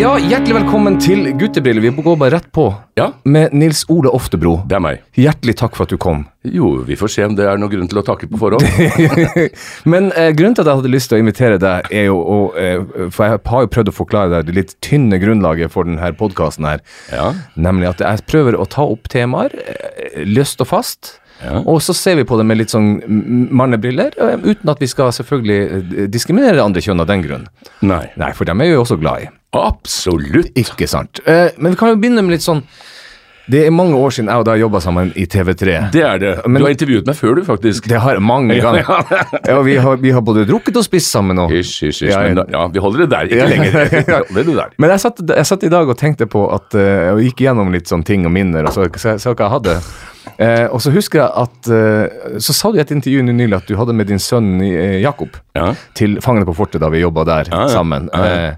[0.00, 1.82] Ja, hjertelig velkommen til Guttebriller.
[1.84, 2.62] Vi går bare rett på
[2.96, 4.62] Ja, med Nils Ole Oftebro.
[4.64, 5.02] det er meg.
[5.18, 6.22] Hjertelig takk for at du kom.
[6.40, 8.64] Jo, vi får se om det er noen grunn til å takke på forhånd.
[9.92, 12.38] Men eh, grunnen til at jeg hadde lyst til å invitere deg, er jo å
[12.56, 16.14] eh, For jeg har jo prøvd å forklare deg det litt tynne grunnlaget for denne
[16.16, 16.80] podkasten her.
[17.12, 21.18] Ja, Nemlig at jeg prøver å ta opp temaer eh, løst og fast.
[21.40, 21.62] Ja.
[21.64, 22.98] Og så ser vi på det med litt sånn
[23.50, 27.48] mannebriller, eh, uten at vi skal selvfølgelig eh, diskriminere andre kjønn av den grunn.
[27.80, 28.04] Nei.
[28.20, 29.28] Nei, for dem er vi jo også glad i.
[29.56, 30.52] Absolutt.
[30.60, 31.22] Ikke sant.
[31.26, 32.60] Eh, men vi kan jo begynne med litt sånn
[33.50, 35.72] Det er mange år siden jeg og deg jobba sammen i TV3.
[35.90, 36.34] Det er det.
[36.46, 37.88] Men- du har intervjuet meg før, du, faktisk.
[37.90, 38.84] Det har jeg mange ganger.
[39.48, 41.40] Ja, vi, har, vi har både drukket og spist sammen.
[41.42, 42.12] Og, Hysj, hysj, hysj.
[42.12, 43.26] Ja, Men ja, vi holder det der.
[43.26, 43.72] Ikke lenger.
[44.28, 44.76] Holder det der.
[44.78, 47.90] Men jeg satt, jeg satt i dag og tenkte på at Og gikk gjennom litt
[47.90, 49.76] sånne ting og minner, og så, så, så hva jeg hadde.
[50.40, 53.66] Eh, og så husker jeg at eh, Så sa du i et intervju nylig at
[53.68, 55.74] du hadde med din sønn eh, Jakob Ja.
[55.94, 58.08] til Fangene på fortet da vi jobba der Ja, sammen.
[58.16, 58.54] Eh,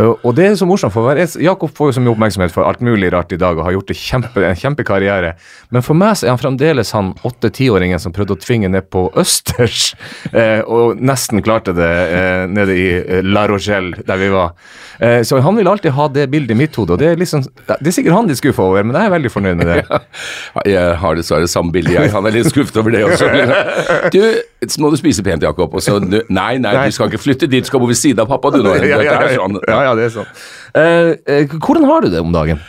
[0.00, 2.80] og det er så morsomt, for hver Jakob får jo så mye oppmerksomhet for alt
[2.84, 5.34] mulig rart i dag og har gjort kjempe, en kjempekarriere.
[5.74, 9.04] Men for meg så er han fremdeles han åtte-tiåringen som prøvde å tvinge ned på
[9.20, 9.90] Østers,
[10.32, 14.54] eh, og nesten klarte det eh, nede i eh, La Rochelle, der vi var.
[15.02, 17.44] Eh, så han vil alltid ha det bildet i mitt hode, og det er, liksom,
[17.68, 20.00] det er sikkert han litt skuffa over, men jeg er veldig fornøyd med det.
[20.72, 22.10] Jeg har dessverre samme bilde, jeg.
[22.12, 23.28] Han er litt skuffet over det også.
[24.12, 24.20] Du,
[24.68, 25.72] så må du spise pent, Jakob.
[25.74, 28.28] Og så, nei, nei, du skal ikke flytte dit, du skal bo ved siden av
[28.30, 28.74] pappa, du nå.
[28.78, 29.58] ja, ja, Dette er sånn.
[29.66, 30.30] ja, ja, det er sånn.
[30.78, 32.62] Eh, eh, hvordan har du det om dagen?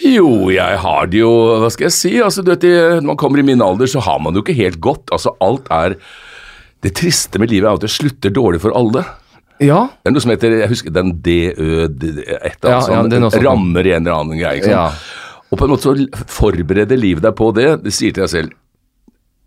[0.00, 2.12] Jo, jeg har det jo Hva skal jeg si?
[2.24, 2.62] Altså, du vet,
[3.02, 5.10] Når man kommer i min alder, så har man det jo ikke helt godt.
[5.12, 5.96] Altså, alt er
[6.80, 9.04] Det triste med livet er at det slutter dårlig for alle.
[9.60, 9.82] Ja.
[10.00, 11.50] Det er noe som heter jeg husker den DØ
[11.84, 13.42] et eller annet sånt.
[13.44, 14.62] rammer i en eller annen greie.
[14.62, 14.96] Ikke sant?
[14.96, 15.42] Ja.
[15.50, 17.68] Og på en måte så forbereder livet deg på det.
[17.84, 18.56] Det sier til deg selv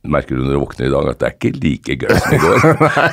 [0.03, 2.39] Merker du når du våkner i dag at det er ikke like gøy som i
[2.43, 2.65] går?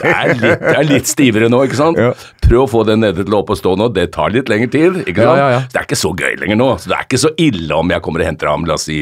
[0.02, 2.00] Det er litt, det er litt stivere nå, ikke sant?
[2.02, 2.10] Ja.
[2.42, 3.86] Prøv å få den nede til å opp og stå nå.
[3.95, 5.39] Det tar litt lengre tid, ikke sant?
[5.39, 5.61] Ja, ja, ja.
[5.70, 6.68] Det er ikke så gøy lenger nå.
[6.83, 8.98] Så det er ikke så ille om jeg kommer og henter ham, la oss si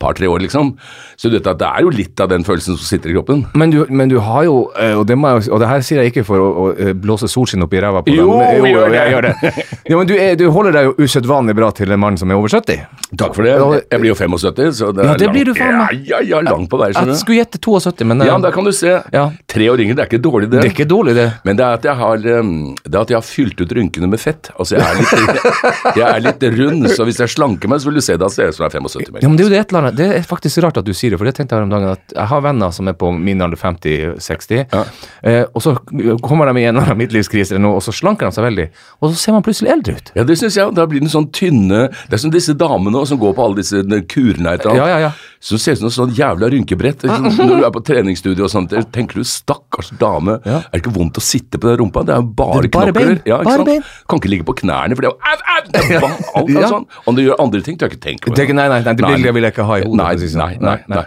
[0.00, 0.72] par-tre år, liksom.
[1.20, 3.42] Så du vet at det er jo litt av den følelsen som sitter i kroppen.
[3.60, 6.00] Men du, men du har jo, eh, og det, må jeg, og det her sier
[6.02, 8.20] jeg ikke for å, å eh, blåse solskinn opp i ræva på deg.
[8.22, 8.96] Jo, men- gjør det.
[8.96, 9.66] jeg gjør det.
[9.92, 12.38] Jo, men du, er, du holder deg jo usedvanlig bra til en mann som er
[12.40, 12.80] over 70.
[13.20, 13.54] Takk for det.
[13.90, 16.00] Jeg blir jo 75, så det Ja, er det langt, blir du faen meg.
[16.08, 18.64] Ja, ja, ja, langt på vei, Jeg skulle gjette 72, men, eh, Ja, da kan
[18.64, 18.96] du se.
[19.12, 19.26] Ja.
[19.50, 20.60] Tre år yngre, det er ikke dårlig det.
[20.62, 21.28] det er ikke dårlig, det.
[21.44, 24.20] Men det er at jeg har, det er at jeg har fylt ut rynkene med
[24.22, 24.50] fett.
[24.56, 25.50] Altså, jeg er litt,
[26.00, 28.30] jeg er litt rund, så hvis jeg slanker meg, så vil du se det at
[28.30, 29.20] jeg ser ut som jeg er 75 mer.
[29.24, 29.89] Ja, men det er jo det et eller annet.
[29.96, 31.88] Det er faktisk rart at du sier det, for det tenkte jeg her om dagen.
[31.96, 34.84] At jeg har venner som er på min alder 50-60, Ja.
[35.22, 35.74] eh, og så
[36.22, 38.68] kommer de i en eller annen midtlivskrise eller noe, og så slanker de seg veldig,
[39.00, 40.12] og så ser man plutselig eldre ut.
[40.16, 40.74] Ja, det syns jeg.
[40.74, 43.56] Da blir den sånn tynne Det er som disse damene også, som går på alle
[43.62, 45.10] disse kurene Ja, ja, ja.
[45.40, 47.00] Så ser ut som noe sånn jævla rynkebrett.
[47.08, 50.58] Når du er på treningsstudio og sånt, tenker du stakkars dame, Ja.
[50.68, 52.02] er det ikke vondt å sitte på den rumpa?
[52.04, 53.06] Det er bare, Det er bare knokler.
[53.06, 53.22] bein.
[53.24, 53.82] Ja, Bare bein.
[54.06, 56.50] Kan ikke ligge på knærne, for det er jo au, au, det er bare alt
[56.50, 56.68] er Ja.
[56.68, 56.86] sånn.
[57.08, 58.34] Om du gjør andre ting, tør jeg ikke tenke på.
[58.36, 59.14] Det nei, nei, nei, det Nei.
[59.16, 59.96] bildet vil jeg ikke ha i hodet.
[59.96, 60.38] Nei, det sånn.
[60.44, 61.04] nei, nei, nei.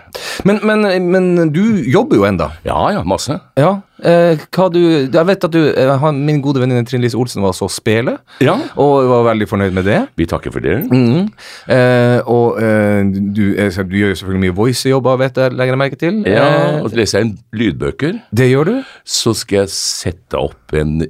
[0.49, 2.51] Men, men, men du jobber jo enda.
[2.65, 3.39] Ja, ja, masse.
[3.55, 3.81] Ja.
[4.03, 4.37] Eh,
[4.73, 8.17] du, jeg vet at du, eh, min gode venninne Trine Lise Olsen var så spele,
[8.41, 8.55] Ja.
[8.75, 10.07] og var veldig fornøyd med det.
[10.17, 10.83] Vi takker for det.
[10.91, 11.29] Mhm.
[11.69, 13.03] Eh, og eh,
[13.33, 16.23] du, eh, du gjør jo selvfølgelig mye voicejobber, vet jeg, legger jeg merke til.
[16.27, 18.19] Ja, og så leser jeg inn lydbøker.
[18.35, 18.83] det gjør du?
[19.05, 21.01] Så skal jeg sette opp en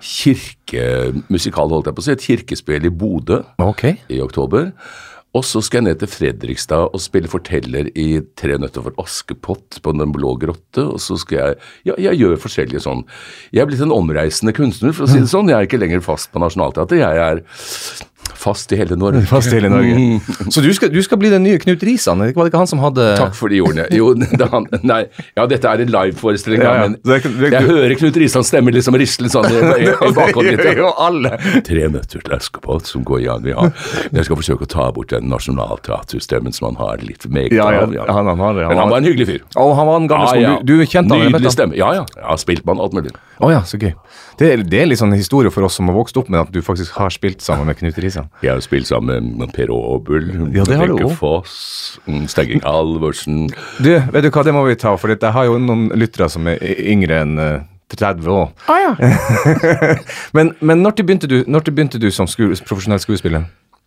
[0.00, 3.96] kirkemusikal, holdt jeg på å si, et kirkespill i Bodø okay.
[4.08, 4.72] i oktober.
[5.34, 9.80] Og så skal jeg ned til Fredrikstad og spille forteller i Tre nøtter for Askepott
[9.82, 10.84] på Den blå grotte.
[10.86, 11.56] Og så skal jeg
[11.90, 13.02] Ja, jeg gjør forskjellige sånn
[13.50, 15.50] Jeg er blitt en omreisende kunstner, for å si det sånn.
[15.50, 17.02] Jeg er ikke lenger fast på Nationaltheatret.
[17.02, 17.42] Jeg er
[18.36, 19.22] fast i hele Norge.
[19.26, 20.20] Fast i hele Norge.
[20.54, 22.18] Så du skal, du skal bli den nye Knut Risan?
[22.18, 23.86] Var det ikke han som hadde Takk for de ordene.
[23.94, 25.04] Jo, det, han, nei,
[25.36, 28.16] ja, dette er en liveforestilling, Ja, ja, men Det er det er- jeg hører Knut
[28.22, 30.78] Risans stemme liksom risle sånn i, i, i bakhodet mitt.
[30.78, 31.34] jo alle.
[31.66, 33.50] Tre nøtter til Askepott som går igjen.
[33.54, 33.68] Ja.
[34.14, 37.82] Jeg skal forsøke å ta bort den nasjonalteaterstemmen som han har litt meget Ja, ja,
[37.86, 37.94] av.
[37.94, 38.04] Ja.
[38.08, 39.40] han- han har han Men han var- en hyggelig fyr.
[39.56, 41.32] Og han var en gammel ja, Du, du kjente han?
[41.32, 41.76] Nydelig stemme.
[41.76, 42.04] Ja, ja.
[42.16, 43.12] Ja, spilt med han alt mulig.
[43.40, 43.94] Å ja, så gøy.
[44.38, 46.60] Det det er litt sånn historie for oss som har vokst opp med at du
[46.62, 48.23] faktisk har spilt sammen med Knut Risan.
[48.42, 51.16] Jeg har spilt sammen med Per Aabel, Ja, det har du Wenche.
[51.18, 53.48] Foss, mm, Stegging Alvorsen
[53.82, 56.46] Du, vet du hva, det må vi ta, for jeg har jo noen lyttere som
[56.50, 57.62] er yngre enn eh,
[57.94, 58.48] 30 år.
[58.66, 58.96] Ah
[60.36, 63.44] men men når, begynte du, når begynte du som sku, profesjonell skuespiller?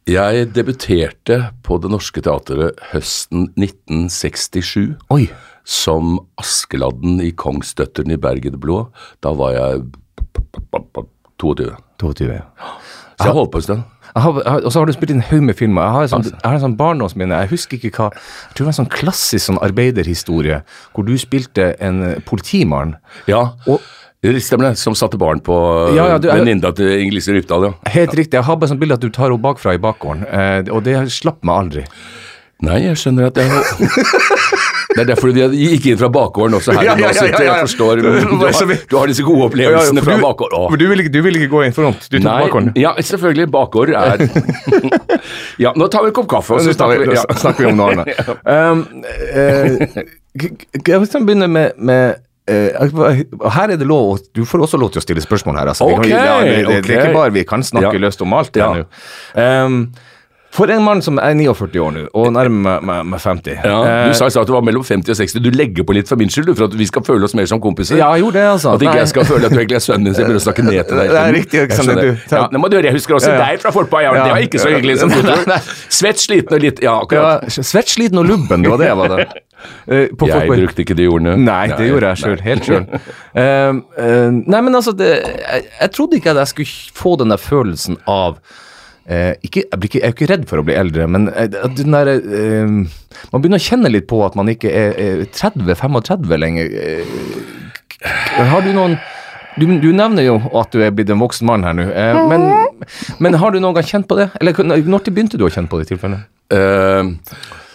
[0.08, 5.26] Jeg debuterte på Det Norske Teatret høsten 1967 Oi.
[5.68, 8.86] som Askeladden i Kongsdøtteren i Bergen blå.
[9.20, 9.84] Da var jeg
[11.44, 11.76] 22.
[12.00, 12.46] 22, ja.
[13.18, 13.84] Så jeg holdt på en stund.
[14.16, 15.84] Jeg jeg og så har du spilt inn en haug med filmer.
[15.84, 17.42] Jeg har, en sånn, jeg har en sånn barndomsminne.
[17.44, 20.62] Jeg husker ikke hva Jeg tror det var en sånn klassisk sånn arbeiderhistorie
[20.96, 22.98] hvor du spilte en eh, politimann.
[23.30, 23.82] Ja, Og
[24.42, 25.56] Stemmer det, som satte barn på
[25.96, 27.74] Ja, ja, du venninna til Inger-Lise Rypdal, ja.
[27.94, 28.34] Helt riktig.
[28.40, 30.98] Jeg har bare sånn bilde at du tar henne bakfra i bakgården, eh, og det
[31.14, 31.84] slapp meg aldri.
[32.66, 33.54] Nei, jeg skjønner at er
[34.88, 36.86] Det er derfor du gikk inn fra bakgården også her.
[36.88, 37.40] Ja, ja, ja, ja.
[37.44, 38.00] Jeg forstår.
[38.00, 38.08] Du
[38.46, 40.58] har, du har disse gode opplevelsene fra bakgården.
[40.70, 40.78] Åh.
[40.80, 42.72] Du vil, du vil ikke gå inn front, du tok bakgården.
[42.80, 43.50] ja, selvfølgelig.
[43.52, 44.24] Bakgård er
[45.66, 47.92] Ja, nå tar vi en kopp kaffe, og Så snakker vi snakker vi om noe
[47.98, 48.24] annet.
[48.58, 48.86] Um,
[49.34, 50.06] eh,
[50.40, 52.16] k- k- jeg vil begynne med, med
[52.48, 52.72] eh,
[53.58, 55.72] her er det lov, du får også lov til å stille spørsmål her.
[55.74, 55.88] Altså.
[55.92, 58.04] Vi Ok, ja, det, det, det er ikke bare vi kan snakke Ja.
[58.08, 58.72] løst om alt Ja.
[59.36, 59.82] Um,
[60.58, 64.08] for en mann som er 49 år nå, og nærmer meg, meg 50 Ja, eh,
[64.10, 65.44] du sa i stad at du var mellom 50 og 60.
[65.46, 67.46] Du legger på litt for min skyld, du, for at vi skal føle oss mer
[67.50, 68.00] som kompiser.
[68.02, 68.74] Ja, gjorde det, altså.
[68.74, 69.04] At ikke Nei.
[69.04, 70.98] jeg skal føle at du egentlig er sønnen min så jeg å snakke ned til
[71.02, 71.12] deg.
[71.14, 72.02] Det er riktig, skjønner.
[72.02, 74.02] du- ja, nå må du høre, jeg husker også Ja, deg fra forpå.
[74.02, 74.14] Ja.
[74.18, 75.70] Det var ikke så hyggelig som du tror.
[76.00, 77.46] Svett, sliten og litt Ja, akkurat.
[77.48, 79.28] Ja, svett, sliten og lubben, det var det jeg var da.
[79.90, 81.32] Eh, på- Jeg brukte ikke de ordene.
[81.42, 82.42] Nei, det gjorde jeg sjøl.
[82.46, 82.84] Helt sjøl.
[84.46, 87.98] nei, men altså det, jeg, jeg trodde ikke at jeg skulle få den der følelsen
[88.08, 88.38] av
[89.08, 91.48] eh, ikke, jeg, ikke, jeg er jo ikke redd for å bli eldre, men eh,
[91.50, 92.74] der, eh,
[93.32, 96.74] man begynner å kjenne litt på at man ikke er, er 30-35 lenger.
[96.84, 98.98] Eh, har du noen
[99.58, 102.46] du, du nevner jo at du er blitt en voksen mann her nå, eh, men,
[103.24, 104.30] men har du noen gang kjent på det?
[104.38, 106.20] Eller når begynte du å kjenne på det i tilfelle?
[106.54, 107.10] Eh,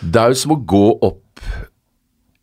[0.02, 1.18] det er jo som å gå opp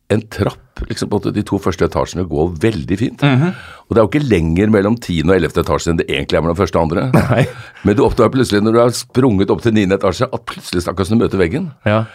[0.09, 0.57] en trapp.
[0.87, 3.21] liksom på De to første etasjene går veldig fint.
[3.21, 3.53] Mhm.
[3.89, 5.27] Og det er jo ikke lenger mellom 10.
[5.27, 5.59] og 11.
[5.63, 7.03] etasje enn det egentlig er mellom første og andre.
[7.13, 7.45] Nei.
[7.83, 9.85] Men du oppdager plutselig når du har sprunget opp til 9.
[9.97, 11.71] etasje, at plutselig stakkars du møter veggen.
[11.85, 12.05] Ja.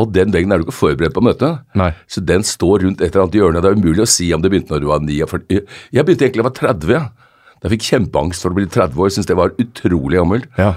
[0.00, 1.50] Og den veggen er du ikke forberedt på å møte.
[1.76, 1.90] Nei.
[2.08, 3.60] Så den står rundt et eller annet hjørne.
[3.60, 5.60] Det er umulig å si om det begynte når du var 49.
[5.92, 7.10] Jeg begynte egentlig da jeg var 30.
[7.62, 9.12] Jeg fikk kjempeangst for å bli 30 år.
[9.12, 10.48] Syntes det var utrolig gammelt.
[10.58, 10.72] Ja.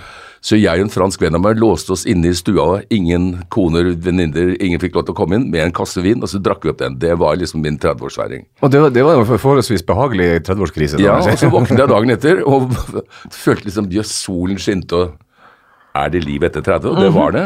[0.46, 2.84] Så jeg og en fransk venn av meg låste oss inne i stua.
[2.94, 6.30] Ingen koner, venninner, ingen fikk lov til å komme inn med en kasse vin, og
[6.30, 7.00] så drakk vi opp den.
[7.02, 8.44] Det var liksom min 30-årsfeiring.
[8.62, 11.02] Og det var, det var en forholdsvis behagelig 30-årskrise.
[11.02, 12.70] Ja, og så våknet jeg dagen etter og
[13.46, 16.92] følte liksom jøss, solen skinte, og er det liv etter 30?
[16.94, 17.46] Og det var det.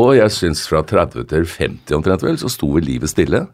[0.00, 3.44] Og jeg syns fra 30 til 50 omtrent vel, så sto livet stille.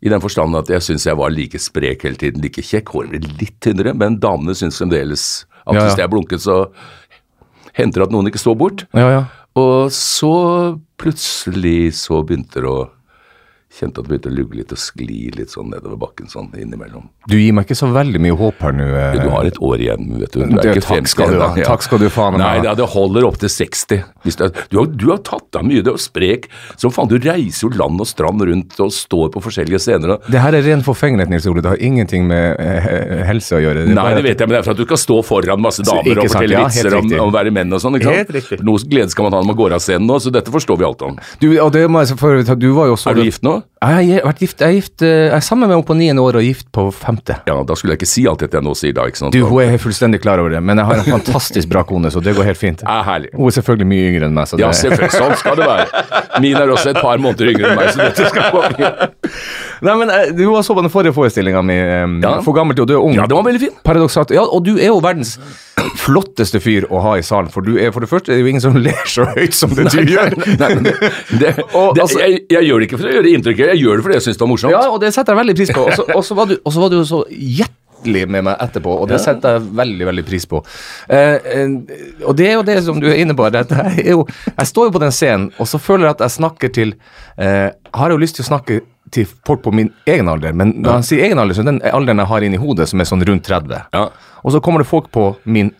[0.00, 2.92] I den forstand at jeg syns jeg var like sprek hele tiden, like kjekk.
[2.96, 5.26] Håret ble litt tynnere, men damene syns fremdeles
[5.66, 5.88] at Ja, ja.
[5.90, 6.62] hvis jeg blunket, så
[7.76, 8.86] hendte det at noen ikke så bort.
[8.96, 9.22] Ja, ja.
[9.58, 10.34] Og så
[11.00, 12.88] plutselig så begynte det å
[13.70, 17.04] Kjente at det begynte å lugge litt og skli litt sånn nedover bakken sånn innimellom.
[17.30, 18.86] Du gir meg ikke så veldig mye håp her nå.
[18.98, 19.12] eh.
[19.22, 20.40] Du har et år igjen, vet du.
[20.42, 21.64] Du Det- takk 50 skal du ennå.
[21.64, 22.74] Takk skal du faen meg Nei, ha.
[22.74, 24.02] det holder opp til 60.
[24.24, 26.48] Hvis det er, du, har, du har tatt deg mye, du er sprek.
[26.76, 30.10] Som faen, du reiser jo land og strand rundt og står på forskjellige scener.
[30.18, 31.62] og- Det her er ren forfengelighet, Nils Ole.
[31.62, 33.86] Det har ingenting med eh, helse å gjøre.
[33.86, 35.82] Det Nei, det vet jeg, men det er for at du skal stå foran masse
[35.86, 37.94] damer og fortelle ja, vitser om, om å være menn og sånn.
[37.94, 38.16] ikke sant?
[38.18, 38.62] Helt riktig.
[38.66, 40.84] Noe glede skal man ha når man går av scenen nå, så dette forstår vi
[40.84, 41.16] alt om.
[41.38, 43.59] Du, og det må jeg, for, du var jo også, Er du gift nå?
[43.80, 44.60] Jeg har vært gift.
[44.60, 46.82] Jeg er, gift, eh, jeg er sammen med henne på niende år og gift på
[46.92, 47.38] femte.
[47.48, 49.32] Ja, da skulle jeg ikke si alt dette jeg nå sier da, ikke sant?
[49.32, 52.20] Du, Hun er fullstendig klar over det, men jeg har en fantastisk bra kone, så
[52.20, 52.84] det går helt fint.
[52.84, 53.30] Ja, herlig.
[53.32, 54.50] Hun er selvfølgelig mye yngre enn meg.
[54.50, 55.16] Så det, Ja, selvfølgelig.
[55.16, 56.04] Sånn skal det være.
[56.44, 59.08] Min er også et par måneder yngre enn meg, så dette skal gå fint.
[59.80, 62.36] Nei, men eh, Du var så på den forrige forestillinga mi, um, Ja.
[62.44, 63.16] For gammel til å dø ung.
[63.16, 63.80] Ja, det var veldig fint.
[63.86, 64.34] Paradoksalt.
[64.36, 65.38] Ja, og du er jo verdens
[66.00, 68.50] flotteste fyr å ha i salen, for du er for det første er det jo
[68.52, 70.34] ingen som ler så høyt som det du gjør.
[70.60, 70.94] Nei, men det,
[71.40, 73.96] det, Og, det, altså- jeg, jeg gjør det ikke for å gjøre inntrykk, jeg gjør
[73.96, 74.72] det fordi jeg syns det var morsomt.
[74.72, 75.84] Ja, og det setter jeg veldig pris på.
[76.16, 79.58] Og så- var, du- var du jo så hjertelig med meg etterpå, og det setter
[79.58, 80.62] jeg veldig veldig pris på.
[81.08, 81.68] Eh, eh,
[82.24, 83.44] og det er jo det som du er inne på.
[83.52, 84.26] Jeg, jo,
[84.56, 86.94] jeg står jo på den scenen, og så føler jeg at jeg snakker til
[87.38, 88.80] eh, Har jo lyst til å snakke
[89.10, 91.80] til folk på min egen alder, men når jeg sier egen alder, så er den
[91.82, 93.80] alderen jeg har inni hodet, som er sånn rundt 30.
[93.92, 94.04] Ja.
[94.44, 95.72] Og så kommer det folk på min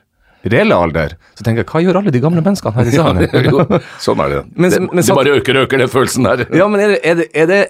[0.45, 3.27] reelle alder, så tenker jeg hva gjør alle de gamle menneskene her i salen?
[3.29, 4.43] Ja, sånn er det.
[4.57, 6.47] Men- det, men det så- bare øker og øker, den følelsen der.
[6.57, 7.61] Ja, men er det, er det, er det,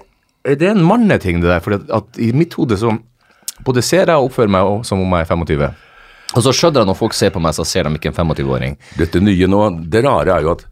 [0.45, 1.59] er det en manneting, det der?
[1.59, 2.93] For at i mitt hode så
[3.65, 5.67] både ser jeg og oppfører meg og- som om jeg er 25.
[6.31, 8.77] Og så skjønner jeg når folk ser på meg, så ser de ikke en 25-åring.
[8.97, 10.65] Dette nye nå, det rare er jo at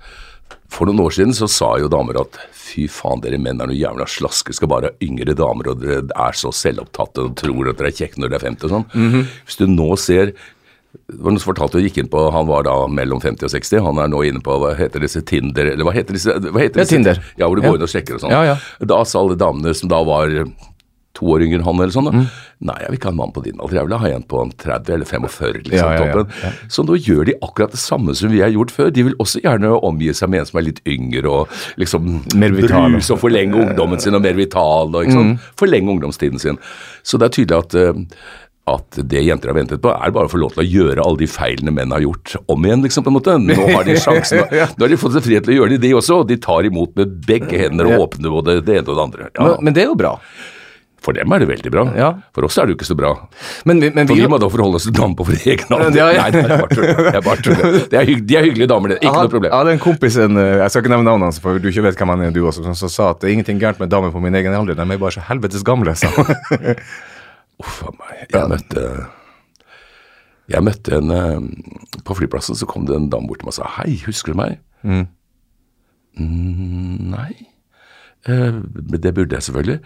[0.70, 3.76] for noen år siden så sa jo damer at fy faen, dere menn er noe
[3.76, 7.80] jævla slaske, skal bare ha yngre damer, og dere er så selvopptatte og tror at
[7.82, 8.86] dere er kjekke når dere er 50 og sånn.
[8.94, 9.24] Mhm.
[9.50, 10.32] Hvis du nå ser
[11.10, 13.52] det var noen som fortalte og gikk inn på, Han var da mellom 50 og
[13.54, 13.84] 60.
[13.86, 16.82] Han er nå inne på hva heter disse Tinder Eller hva heter disse hva heter
[16.82, 17.20] Ja, disse, Tinder.
[17.38, 17.70] Ja, hvor du Ja.
[17.70, 18.32] går inn og sjekker og sånn.
[18.34, 18.58] Ja, ja.
[18.84, 20.30] Da sa alle damene som da var
[21.20, 22.12] to år yngre enn han eller sånn, da.
[22.16, 22.28] Mm.
[22.70, 24.42] Nei, jeg vil ikke ha en mann på din alder, jeg vil ha en på
[24.42, 26.34] en 30 eller 45, liksom, Ja, ja, ja, toppen.
[26.44, 26.52] ja.
[26.70, 28.90] Så nå gjør de akkurat det samme som vi har gjort før.
[28.94, 32.50] De vil også gjerne omgi seg med en som er litt yngre og liksom Mer
[32.56, 32.92] vital.
[32.94, 35.40] brus og forlenge ungdommen sin og mer vital og ikke Mm.
[35.58, 36.58] Forlenge ungdomstiden sin.
[37.04, 37.94] Så det er tydelig at eh,
[38.76, 41.22] at det jenter har ventet på, er bare å få lov til å gjøre alle
[41.24, 43.38] de feilene menn har gjort, om igjen, liksom, på en måte.
[43.42, 44.46] Nå har de sjansen.
[44.78, 46.22] Nå har de fått seg frihet til å gjøre det, de også.
[46.24, 49.30] Og de tar imot med begge hender og åpner både det ene og det andre.
[49.34, 49.44] Ja.
[49.50, 50.16] Men, men det er jo bra.
[51.00, 51.84] For dem er det veldig bra.
[51.96, 52.08] Ja.
[52.36, 53.14] For oss er det jo ikke så bra.
[53.70, 55.96] Men, vi- men For vi må da forholde oss til damer på vår egen alder.
[55.96, 56.26] Ja, ja.
[56.26, 57.56] Nei, det er bare tull.
[57.56, 57.86] Det er.
[57.94, 58.98] Det er De er hyggelige damer, det.
[59.00, 59.48] Ikke noe problem.
[59.48, 61.86] Jeg hadde en kompis, en, eh, jeg skal ikke nevne navnet hans, for du ikke
[61.88, 64.12] vet hvem han er, du også, som sa at det er ingenting gærent med damer
[64.12, 66.12] på min egen alder, de er bare så helvetes gamle, sa.
[67.60, 68.26] Uff a meg.
[68.32, 68.84] Jeg møtte
[70.50, 73.60] Jeg møtte en eh, På flyplassen så kom det en dame bort til meg og
[73.60, 74.60] sa Hei, husker du meg?
[76.20, 77.32] Mm, nei.
[78.28, 78.58] Eh,
[79.00, 79.80] det burde jeg selvfølgelig.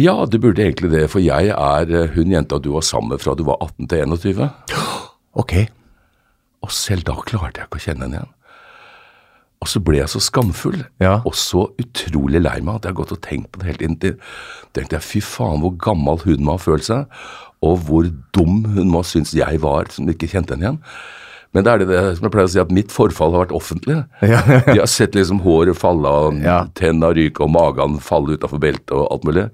[0.00, 3.22] Ja, du burde egentlig det, for jeg er eh, hun jenta du var sammen med
[3.22, 4.48] fra du var 18 til 21.
[5.40, 5.54] Ok.
[6.62, 8.32] Og selv da klarte jeg ikke å kjenne henne igjen.
[9.62, 11.20] Og så ble jeg så skamfull, Ja.
[11.24, 14.18] og så utrolig lei meg at jeg har gått og tenkt på det hele tiden.
[14.74, 17.06] Tenkte jeg, fy faen hvor gammel hun må ha følt seg,
[17.62, 20.80] og hvor dum hun må ha syntes jeg var som ikke kjente henne igjen.
[21.54, 23.54] Men det er det, det som jeg pleier å si, at mitt forfall har vært
[23.54, 24.00] offentlig.
[24.32, 24.40] Ja.
[24.66, 26.58] De har sett liksom håret falle av, Ja.
[26.74, 29.46] tenna ryke og magen falle utafor beltet og alt mulig.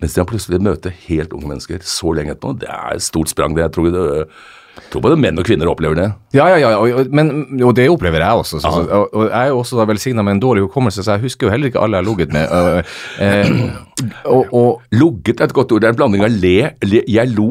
[0.00, 3.54] Mens de plutselig møter helt unge mennesker så lenge etterpå, det er et stort sprang.
[3.54, 3.66] det.
[3.68, 4.28] Jeg tror, det,
[4.76, 6.08] jeg tror både menn og kvinner opplever det.
[6.34, 7.30] Ja, ja, ja, og, og- men,
[7.62, 8.60] og det opplever jeg også.
[8.62, 11.46] Så, og, og jeg er jo også velsigna med en dårlig hukommelse, så jeg husker
[11.46, 12.44] jo heller ikke alle jeg har ligget med.
[12.50, 12.82] øh,
[13.20, 13.50] eh,
[14.24, 15.80] og, og Logget er et godt ord.
[15.82, 17.48] Det er en blanding av le, le Jeg lo,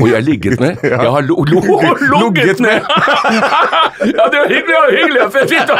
[0.00, 0.76] og jeg ligget med.
[0.82, 1.60] Jeg har lo, lo,
[2.14, 2.80] logget med!
[4.18, 4.76] ja, det var hyggelig!
[4.80, 5.20] og hyggelig.
[5.20, 5.78] Jeg fikk det.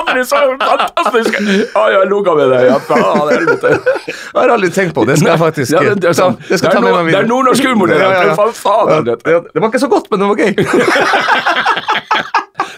[0.00, 1.38] andre så fantastisk!
[1.74, 2.66] Ja, jeg logga med deg.
[2.70, 3.72] Ja, faen, helvete.
[4.08, 5.18] jeg har aldri tenkt på det.
[5.20, 6.36] skal jeg faktisk Ja, det, det, er sånn.
[6.48, 9.46] det skal det, jeg meg det er nordnorsk humor, det der.
[9.54, 10.52] det var ikke så godt, men det var gøy.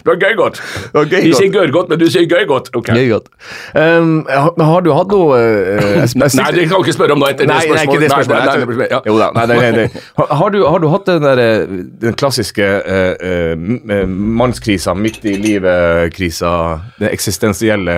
[0.07, 0.61] det var gøy godt.
[0.93, 2.69] var gøy De sier gøy godt, men du sier gøy godt.
[2.75, 2.95] Okay.
[2.95, 3.27] Gøy godt.
[3.75, 7.49] Um, har, har du hatt noe uh, Nei, det kan ikke spørre om nå etter
[7.49, 8.51] Nei, det nei, ikke det spørsmålet.
[8.51, 8.67] spørsmålet.
[8.67, 9.01] Nei, nei, nei, ja.
[9.07, 9.87] Jo da, nei, nei, nei,
[10.41, 11.75] har, du, har du hatt den der eh,
[12.05, 16.53] den klassiske uh, uh, mannskrisa, midt i livet-krisa,
[17.01, 17.97] den eksistensielle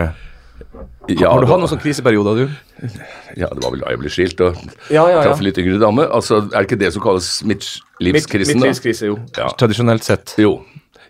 [1.17, 2.89] Ja, Har du hatt noen sånn kriseperioder, du?
[3.39, 4.55] Ja, det var vel da jeg ble skilt og
[4.93, 5.23] Ja, ja, ja.
[5.25, 6.05] traff litt yngre dame.
[6.05, 8.59] Altså, Er det ikke det som kalles midtlivskrisen?
[8.59, 8.67] da?
[8.69, 9.17] Midtlivskrise, jo.
[9.37, 9.47] Ja.
[9.57, 10.35] Tradisjonelt sett.
[10.37, 10.59] Jo.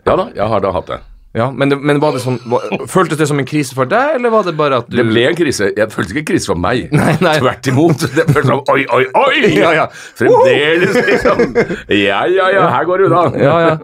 [0.08, 1.00] Ja da, jeg har da hatt det.
[1.38, 4.16] Ja, men, det, men var det sånn, var, føltes det som en krise for deg,
[4.18, 5.68] eller var det bare at du Det ble en krise.
[5.78, 6.88] Jeg følte ikke en krise for meg.
[7.00, 7.36] Nei, nei.
[7.38, 8.06] Tvert imot.
[8.16, 9.52] Det føltes som oi, oi, oi!
[9.60, 9.86] Ja, ja.
[10.18, 11.44] Fremdeles, liksom.
[11.94, 13.24] Ja, ja, ja, her går det unna.
[13.46, 13.76] ja, ja.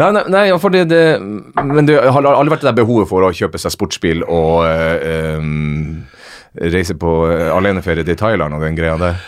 [0.00, 3.10] Nei, nei, nei ja, for det, det Men det har aldri vært det der behovet
[3.12, 8.64] for å kjøpe seg sportsbil og øh, øh, reise på eh, aleneferie til Thailand og
[8.64, 9.20] den greia der?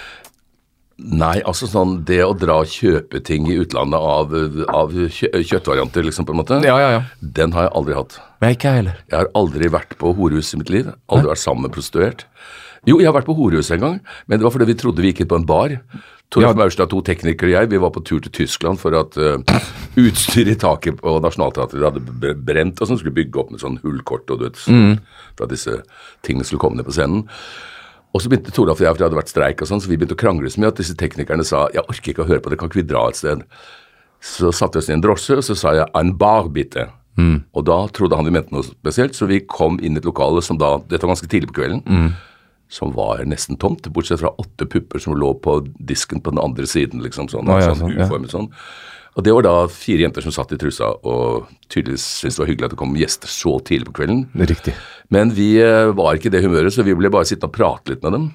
[0.99, 4.33] Nei, altså sånn det å dra og kjøpe ting i utlandet av,
[4.75, 7.03] av kjø kjøttvarianter, liksom, på en måte, Ja, ja, ja.
[7.23, 8.17] den har jeg aldri hatt.
[8.43, 8.97] Nei, ikke jeg heller.
[9.07, 10.91] Jeg har aldri vært på horehus i mitt liv.
[11.07, 12.27] Aldri vært sammen med prostituert.
[12.87, 15.13] Jo, jeg har vært på horehus en gang, men det var fordi vi trodde vi
[15.13, 15.77] gikk på en bar.
[16.35, 16.53] Torf Ja.
[16.53, 19.39] Maurstad, to teknikere og jeg, vi var på tur til Tyskland for at uh,
[19.97, 24.29] utstyret i taket på Nationaltheatret hadde brent, og sånn skulle bygge opp med sånn hullkort
[24.35, 24.99] og du vet, sånn,
[25.39, 25.79] for at disse
[26.27, 27.25] tingene skulle komme ned på scenen.
[28.15, 29.99] Og så begynte Toralf og jeg, for det hadde vært streik og sånn, så vi
[29.99, 32.51] begynte å krangle så mye at disse teknikerne sa jeg orker ikke å høre på
[32.51, 33.43] det, kan ikke vi dra et sted?
[34.25, 36.89] Så satte vi oss i en drosje, og så sa jeg 'en bar, bitte'.
[37.53, 40.43] Og da trodde han vi mente noe spesielt, så vi kom inn i et lokale
[40.43, 41.83] som da Dette var ganske tidlig på kvelden.
[42.69, 46.67] Som var nesten tomt, bortsett fra åtte pupper som lå på disken på den andre
[46.67, 47.03] siden.
[47.03, 48.07] liksom sånn, ah, ja, sånn sånn, ja.
[48.07, 48.51] uformet sånn.
[49.19, 52.51] Og det var da fire jenter som satt i trusa og tydeligvis syntes det var
[52.53, 54.21] hyggelig at det kom gjester så tidlig på kvelden.
[54.39, 54.77] Riktig.
[55.11, 57.91] Men vi eh, var ikke i det humøret, så vi ble bare sittende og prate
[57.91, 58.29] litt med dem.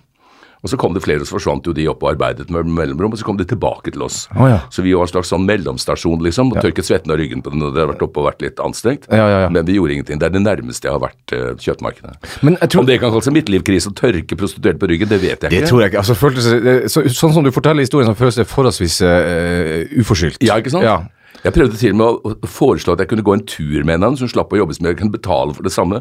[0.64, 3.12] Og så kom det flere, og så forsvant jo de opp og arbeidet med mellomrom,
[3.12, 4.30] og så kom de tilbake til oss.
[4.38, 4.62] Oh, ja.
[4.72, 7.60] Så vi var en slags sånn mellomstasjon, liksom, og tørket svetten av ryggen på den
[7.60, 9.10] når det hadde vært oppe og vært litt anstrengt.
[9.12, 9.50] Ja, ja, ja.
[9.52, 10.22] Men vi gjorde ingenting.
[10.24, 12.16] Det er det nærmeste jeg har vært uh, kjøttmarkedet.
[12.48, 15.20] Men jeg tror Om det kan kalles en midtlivskrise å tørke prostituerte på ryggen, det
[15.20, 15.72] vet jeg Det ikke.
[15.74, 16.04] tror jeg ikke.
[16.06, 20.40] Altså, føltes, det- så, sånn som du forteller historien, så føles det forholdsvis uh, uforskyldt.
[20.48, 20.88] Ja, ikke sant?
[20.88, 21.02] Ja.
[21.44, 23.98] Jeg prøvde til og med å å foreslå at jeg kunne gå en tur med
[23.98, 26.00] henne, så hun slapp å jobbe som jeg kunne betale for det samme.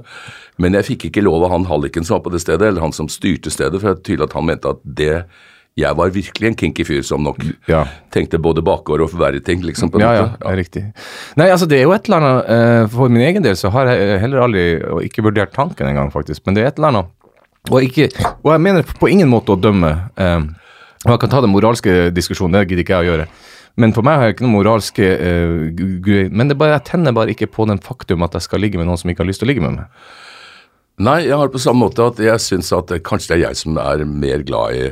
[0.59, 2.93] Men jeg fikk ikke lov av han halliken som var på det stedet, eller han
[2.93, 5.25] som styrte stedet, for det er tydelig at han mente at det
[5.75, 7.87] Jeg var virkelig en kinky fyr som nok Ja.
[8.13, 9.89] tenkte både bakgård og verre ting, liksom.
[9.91, 10.83] på ja, Ja, ja, er riktig.
[11.37, 13.87] Nei, altså det er jo et eller annet eh, For min egen del så har
[13.89, 16.43] jeg heller aldri og ikke vurdert tanken engang, faktisk.
[16.45, 17.07] Men det er et eller annet.
[17.71, 18.11] Og, ikke,
[18.45, 19.95] og jeg mener på ingen måte å dømme.
[20.19, 20.41] Eh,
[21.07, 23.27] og jeg kan ta den moralske diskusjonen, det gidder ikke jeg å gjøre.
[23.81, 25.73] Men for meg har jeg ikke noe moralske eh,
[26.05, 28.77] gu- Men det bare, jeg tenner bare ikke på den faktum at jeg skal ligge
[28.77, 29.87] med noen som ikke har lyst til å ligge med meg.
[31.01, 33.57] Nei, jeg har det på samme måte at jeg syns at kanskje det er jeg
[33.63, 34.91] som er mer glad i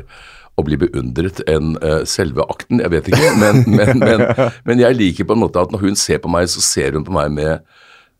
[0.58, 2.80] å bli beundret enn uh, selve akten.
[2.82, 4.24] Jeg vet ikke, men, men, men,
[4.68, 7.04] men jeg liker på en måte at når hun ser på meg, så ser hun
[7.06, 7.62] på meg med,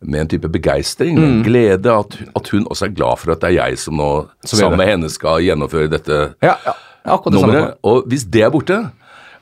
[0.01, 1.41] med en type begeistring, Mm.
[1.45, 1.91] glede.
[1.93, 4.07] At, at hun også er glad for at det er jeg som nå,
[4.45, 7.77] er sammen med henne, skal gjennomføre dette Ja, ja det nummeret.
[7.85, 8.79] Og hvis det er borte,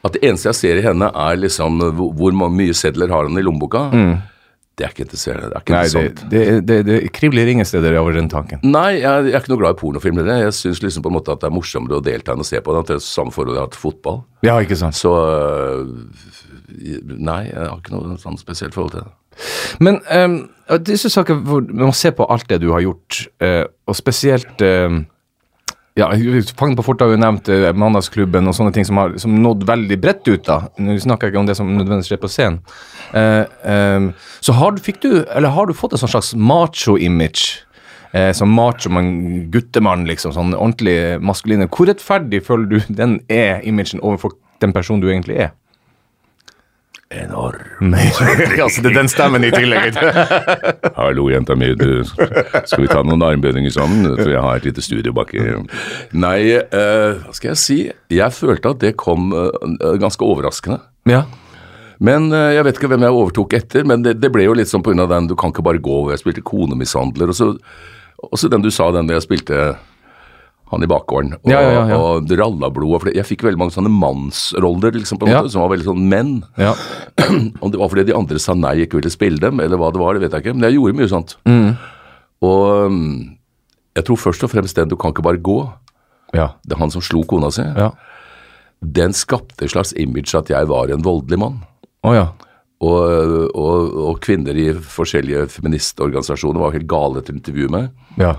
[0.03, 3.39] at det eneste jeg ser i henne er liksom hvor, hvor mye sedler har han
[3.39, 4.17] i lommeboka, Mm.
[4.79, 5.41] Det er ikke interessert.
[5.43, 6.31] Det er ikke Nei, det, interessant.
[6.31, 8.61] det, det, det kribler ingen steder over den tanken.
[8.63, 10.31] Nei, jeg, jeg er ikke noe glad i pornofilmer.
[10.45, 12.61] Jeg syns liksom på en måte at det er morsommere å delta enn å se
[12.63, 14.21] på det er samme forhold jeg har til fotball.
[14.47, 14.95] Ja, ikke sant.
[14.95, 15.91] Så øh,
[17.09, 19.15] Nei, jeg har ikke noe sånn spesielt forhold til det.
[19.83, 20.39] Men um,
[20.85, 25.01] disse saker hvor man ser på alt det du har gjort, eh, og spesielt um,
[25.99, 26.07] ja,
[26.57, 29.65] Fangen på fortet har jo nevnt eh, Mandagsklubben og sånne ting som har som nådd
[29.69, 30.43] veldig bredt ut.
[30.47, 30.61] da.
[30.79, 32.59] Nå snakker jeg ikke om det som nødvendigvis skjer på scenen.
[33.13, 37.65] Eh, em, så har, du- fikk du, eller har du fått en sånn slags macho-image?
[38.11, 40.31] Eh, som macho, men guttemann, liksom.
[40.33, 41.67] Sånn ordentlig maskuline.
[41.69, 45.51] Hvor rettferdig føler du den er, imagen, overfor den personen du egentlig er?
[47.09, 47.93] Enorm.
[48.61, 49.95] altså, det er den stemmen i tillegg.
[50.99, 51.71] Hallo, jenta mi.
[51.73, 54.05] Du, skal vi ta noen armbøyninger sammen?
[54.11, 55.41] Jeg tror jeg har et lite studio baki.
[56.13, 56.39] Nei,
[56.69, 57.79] uh, hva skal jeg si?
[58.13, 59.49] Jeg følte at det kom uh,
[60.01, 60.83] ganske overraskende.
[61.09, 61.25] ja.
[61.99, 64.69] Men uh, Jeg vet ikke hvem jeg overtok etter, men det, det ble jo litt
[64.69, 65.03] sånn pga.
[65.09, 67.33] den 'du kan ikke bare gå', hvor jeg spilte konemishandler.
[67.33, 67.49] Og så,
[68.31, 69.73] også den du sa, den jeg spilte
[70.71, 71.33] han i bakgården.
[71.33, 73.07] Og, Ja, ja, ja, og Rallablod.
[73.07, 76.03] og Jeg fikk veldig mange sånne mannsroller liksom på en måte, som var veldig sånn
[76.09, 76.43] menn.
[76.57, 76.73] ja.
[77.61, 79.99] Om det var fordi de andre sa nei, ikke ville spille dem, eller hva det
[79.99, 80.53] var, det vet jeg ikke.
[80.59, 81.35] Men jeg gjorde mye sånt.
[81.45, 81.71] Mm.
[82.41, 83.37] Og um,
[83.97, 85.71] jeg tror først og fremst den 'du kan ikke bare gå',
[86.33, 86.49] Ja.
[86.65, 87.91] det er han som slo kona si, Ja.
[88.85, 91.59] den skapte et slags image at jeg var en voldelig mann.
[92.03, 92.27] Oh, ja.
[92.81, 97.89] Og, og, og kvinner i forskjellige feministorganisasjoner var helt gale til å intervjue meg.
[98.17, 98.35] Ja.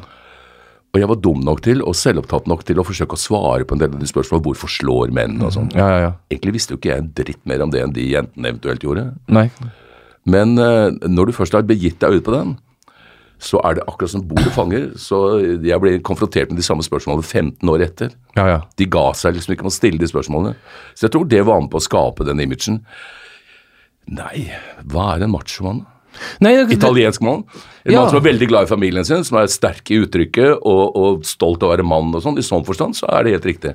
[0.90, 3.76] Og jeg var dum nok til, og selvopptatt nok til å forsøke å svare på
[3.76, 5.68] en del av de spørsmålene hvorfor slår menn og sånn.
[5.76, 6.14] Ja, ja, ja.
[6.32, 9.04] Egentlig visste jo ikke jeg en dritt mer om det enn de jentene eventuelt gjorde.
[9.30, 9.46] Nei.
[10.30, 12.56] Men uh, når du først har begitt deg ut på den,
[13.40, 14.90] så er det akkurat som bordet fanger.
[15.00, 15.20] Så
[15.64, 18.12] jeg ble konfrontert med de samme spørsmålene 15 år etter.
[18.36, 18.58] Ja, ja.
[18.76, 20.58] De ga seg liksom ikke med å stille de spørsmålene.
[20.92, 22.82] Så jeg tror det var med på å skape den imagen.
[24.10, 24.50] Nei,
[24.90, 25.84] hva er en machomann?
[26.40, 27.44] Nei, det, Italiensk mann?
[27.84, 28.00] En Ja.
[28.00, 31.24] mann som er veldig glad i familien sin, som er sterk i uttrykket og, og
[31.24, 32.38] stolt av å være mann og sånn.
[32.38, 33.74] I sånn forstand så er det helt riktig.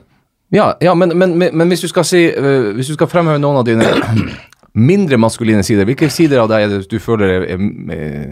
[0.54, 3.42] Ja, ja men, men, men, men hvis du skal si uh, Hvis du skal fremheve
[3.42, 3.88] noen av dine
[4.92, 7.64] mindre maskuline sider, hvilke sider av deg er det du føler er, er,
[7.96, 8.28] er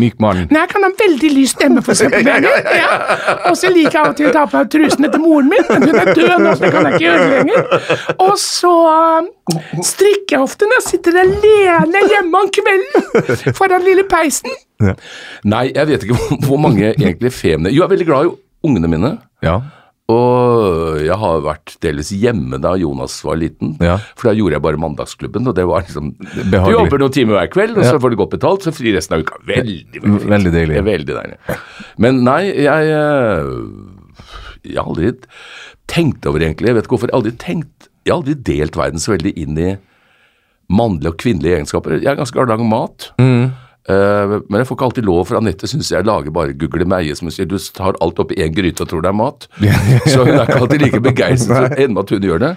[0.00, 0.44] myk mann?
[0.50, 2.24] Nei, jeg kan ha veldig lys stemme, for eksempel.
[2.28, 2.68] Daniel.
[2.74, 2.88] Ja.
[3.50, 5.68] Og så liker jeg av og til å ta på meg trusene til moren min,
[5.70, 7.86] men hun er død nå, så det kan jeg ikke gjøre lenger.
[8.26, 9.30] Og så um,
[9.92, 14.58] strikker jeg ofte når jeg sitter alene hjemme om kvelden foran lille peisen.
[15.46, 18.34] Nei, jeg vet ikke hvor, mange egentlig femine Jo, jeg er veldig glad i
[18.66, 19.16] ungene mine.
[19.44, 19.60] Ja.
[20.12, 23.72] Og jeg har vært delvis hjemme da Jonas var liten.
[23.80, 23.96] Ja.
[24.18, 27.48] For da gjorde jeg bare Mandagsklubben, og det var liksom Du jobber noen timer hver
[27.54, 29.40] kveld, og så får du godt betalt, så fri resten av uka.
[29.48, 30.28] Veldig, veldig.
[30.34, 30.82] Veldig deilig.
[30.90, 31.40] Veldig deilig.
[32.04, 33.48] Men nei, jeg eh,
[34.66, 35.14] Jeg har aldri
[35.90, 37.08] tenkt over egentlig Jeg vet ikke hvorfor.
[37.08, 39.72] Jeg har aldri tenkt Jeg har aldri delt verden så veldig inn i
[40.72, 41.98] mannlige og kvinnelige egenskaper.
[42.00, 43.08] Jeg er ganske glad i å lage mat.
[43.20, 43.52] Mm.
[43.84, 47.16] Eh, men jeg får ikke alltid lov, for Anette syns jeg lager bare Google meie.
[47.16, 49.48] Som hun sier, du tar alt oppi én gryte og tror det er mat.
[50.12, 52.54] så hun er ikke alltid like begeistret ennå at hun gjør det.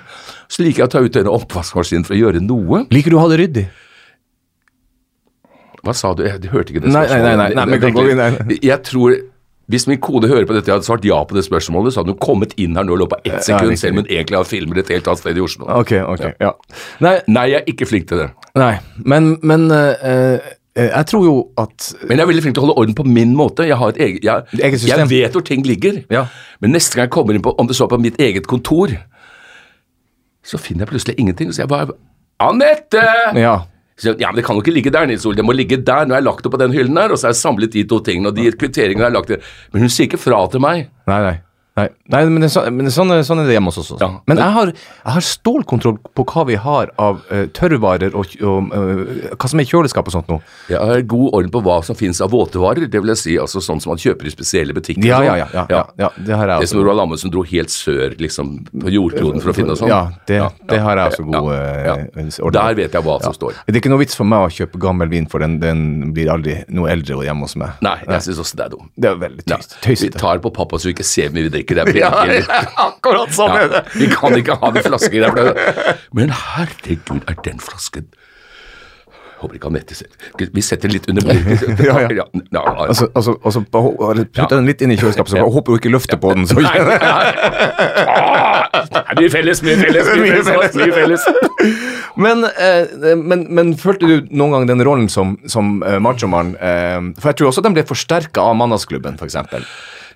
[0.48, 2.86] Så liker jeg å ta ut denne oppvaskmaskinen for å gjøre noe.
[2.96, 3.66] Liker du å ha det ryddig?
[5.84, 6.24] Hva sa du?
[6.26, 8.56] Jeg hørte ikke det Nei, nei, nei, nei, nei, nei her.
[8.64, 9.20] Jeg tror
[9.68, 12.14] hvis min kone hører på dette, jeg hadde svart ja på det spørsmålet, så hadde
[12.14, 14.48] hun kommet inn her nå i løpet av ett sekund, selv om hun egentlig har
[14.48, 15.68] filmer et helt annet sted i Oslo.
[15.76, 16.54] Ok, ok, ja.
[17.04, 18.30] Nei, Nei, jeg er ikke flink til det.
[18.56, 22.68] nei men, men øh, jeg tror jo at Men jeg er veldig flink til å
[22.68, 23.66] holde orden på min måte.
[23.68, 26.04] Jeg har et eget, jeg, Eget jeg vet hvor ting ligger.
[26.14, 26.28] Ja.
[26.62, 28.94] Men neste gang jeg kommer inn på, om det så på mitt eget kontor,
[30.46, 31.50] så finner jeg plutselig ingenting.
[31.54, 31.98] Så jeg bare
[32.44, 33.02] Anette!
[33.34, 33.58] Ja.
[33.98, 35.40] Så, ja, men det kan jo ikke ligge der, Nils Ole.
[35.40, 36.06] Det må ligge der.
[36.06, 37.84] Nå har jeg lagt det på den hyllen der, og så har jeg samlet de
[37.90, 39.40] to tingene, og de kvitteringene har jeg lagt det.
[39.74, 40.92] Men hun sier ikke fra til meg.
[41.10, 41.36] Nei, nei.
[41.78, 44.02] Nei, nei men, det, men det, sånn, sånn er det hjemme hos oss også.
[44.02, 44.22] Ja.
[44.30, 48.72] Men jeg har, jeg har stålkontroll på hva vi har av uh, tørrvarer og, og
[48.74, 50.40] uh, hva som er i kjøleskap og sånt nå.
[50.72, 53.62] Jeg har god orden på hva som finnes av våtevarer, det vil jeg si, altså
[53.64, 55.06] sånn som man kjøper i spesielle butikker.
[55.06, 55.28] Ja, sånn.
[55.28, 55.48] ja.
[55.54, 56.82] ja, ja, ja det har jeg Det som.
[56.88, 59.92] Roald Amundsen dro helt sør, liksom, på jordkloden for å finne og sånn.
[59.94, 61.96] Ja, det, det har jeg også god ja.
[62.08, 63.58] øh, orden Der vet jeg hva som står.
[63.68, 66.32] Det er ikke noe vits for meg å kjøpe gammel vin, for den, den blir
[66.34, 67.78] aldri noe eldre hjemme hos meg.
[67.86, 68.92] Nei, jeg syns også det er dumt.
[68.96, 69.58] Det er veldig Ja.
[69.58, 70.20] Vi tøysete.
[70.20, 71.67] tar på pappa så vi ikke ser vi drikker.
[71.76, 72.12] Det er ja,
[72.88, 73.82] akkurat sånn ja.
[73.98, 75.98] Vi kan ikke ha en flasker der.
[76.16, 78.08] Men herregud, er den flasken
[79.38, 80.08] Håper ikke Anette ser
[80.54, 81.66] Vi setter den litt under bordet.
[81.88, 82.26] Ja, ja.
[82.26, 82.62] ja.
[82.88, 86.34] Altså, altså, altså putt den litt inn i kjøleskapet, så håper hun ikke løfter på
[86.34, 86.48] den.
[86.50, 87.12] Så Nei, nei, nei.
[88.08, 90.78] Ah, Mye felles, mye felles, mye felles.
[90.78, 91.28] Mye felles.
[92.18, 96.56] Men, eh, men, men følte du noen gang den rollen som, som eh, machomann?
[96.58, 99.38] Eh, for jeg tror også den ble forsterka av Mandagsklubben, f.eks.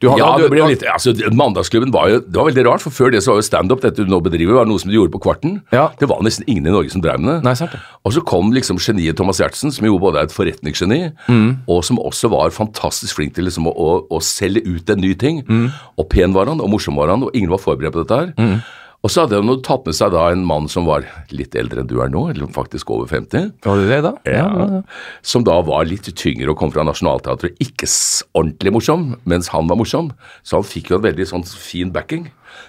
[0.01, 2.81] Du har- ja, det ble jo litt, altså Mandagsklubben var jo det var veldig rart,
[2.81, 4.95] for før det så var jo standup, dette du nå bedriver, var noe som du
[4.97, 5.61] gjorde på Kvarten.
[5.71, 5.89] Ja.
[5.99, 7.43] Det var nesten ingen i Norge som drev med det.
[7.45, 7.79] Nei, sant det.
[8.03, 11.57] Og så kom liksom geniet Thomas Giertsen, som jo både er et forretningsgeni, Mm.
[11.69, 15.13] og som også var fantastisk flink til liksom å, å, å selge ut en ny
[15.13, 15.43] ting.
[15.45, 15.71] Mm.
[15.99, 18.63] Og pen var han, og morsom var han, og ingen var forberedt på dette her.
[19.01, 21.87] Og så hadde han tatt med seg da en mann som var litt eldre enn
[21.89, 23.47] du er nå, eller faktisk over 50.
[23.65, 24.11] Var det det, da?
[24.29, 24.81] Ja,
[25.25, 27.57] Som da var litt tyngre og kom fra Nationaltheatret.
[27.65, 27.89] Ikke
[28.37, 30.11] ordentlig morsom, mens han var morsom.
[30.45, 32.27] Så han fikk jo en veldig sånn fin backing.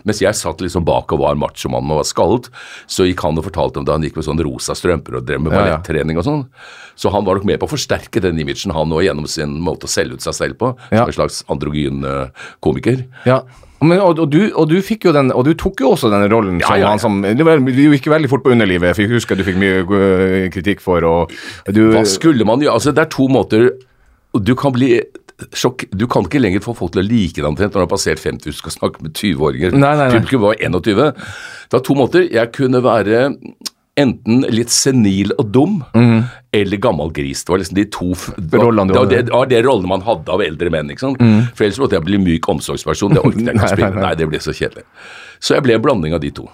[0.08, 2.48] Mens jeg satt liksom bak og var machomann og var skallet,
[2.88, 3.92] så gikk han og fortalte om det.
[3.92, 5.64] Han gikk med sånne rosa strømper og drev med Ja, ja.
[5.76, 6.46] ballettrening og sånn.
[6.96, 9.84] Så han var nok med på å forsterke den imagen han nå gjennom sin måte
[9.84, 10.72] å selge ut seg selv på.
[10.88, 11.02] Ja.
[11.04, 13.04] Som en slags androgyn eh, komiker.
[13.28, 13.42] Ja.
[13.82, 16.26] Men, og, og, du, og du fikk jo den, og du tok jo også den
[16.32, 16.90] rollen Ja, som ja, ja.
[16.92, 19.58] han som Det var- det gikk veldig fort på underlivet, for jeg husker du fikk
[19.58, 21.32] mye øh, kritikk for, og
[21.72, 22.74] du Hva skulle man gjøre?
[22.78, 23.70] Altså, det er to måter
[24.38, 25.00] Du kan bli
[25.58, 27.90] sjokk Du kan ikke lenger få folk til å like deg omtrent når du har
[27.96, 29.72] passert 50 du skal snakke med 20-åringer.
[29.74, 30.20] Nei, nei, nei.
[30.20, 31.12] Publikum var 21.
[31.66, 32.28] Det var to måter.
[32.30, 33.24] Jeg kunne være
[34.00, 35.74] enten litt senil og dum,
[36.52, 37.44] eller gammel gris.
[37.44, 38.08] Det var liksom de to
[38.56, 40.90] Rollene det, det, var det rollene man hadde av eldre menn.
[40.94, 41.20] ikke sant?
[41.56, 43.14] For ellers måtte jeg bli myk omsorgsperson.
[43.18, 43.90] Det orket jeg ikke å spille.
[43.92, 44.08] nei, nei.
[44.08, 44.84] Nei, det ble så kjedelig.
[45.42, 46.48] Så jeg ble en blanding av de to.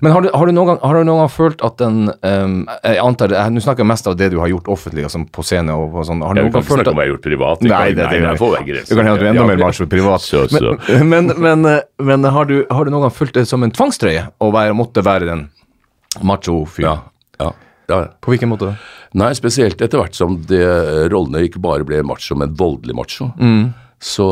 [0.00, 2.54] Men har du, har, du noen gang, har du noen gang følt at den um,
[2.88, 5.44] Jeg antar jeg- Nå snakker jeg mest av det du har gjort offentlig, altså på
[5.44, 6.22] scene og på sånn.
[6.24, 7.66] Har du Jeg noen kan ikke snakke om hva jeg har gjort privat.
[7.68, 8.88] Nei, det, det, jeg får grenser.
[8.88, 9.66] Du kan hende du er enda Ja, mer ja.
[9.68, 10.24] macho privat.
[10.24, 10.72] Så, så.
[11.04, 14.24] Men, men, men, men har, du, har du noen gang følt det som en tvangstrøye
[14.40, 15.44] å være, måtte være den
[16.22, 16.86] macho-fyren?
[16.90, 16.96] Ja,
[17.40, 17.52] ja,
[17.90, 18.00] ja.
[18.20, 18.74] På hvilken måte?
[19.14, 20.62] Nei, spesielt etter hvert som det,
[21.12, 23.30] rollene ikke bare ble macho, men voldelig macho.
[24.04, 24.24] Så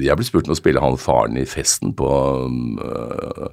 [0.00, 2.08] jeg ble spurt om å spille han faren i Festen på,
[2.82, 3.52] øh,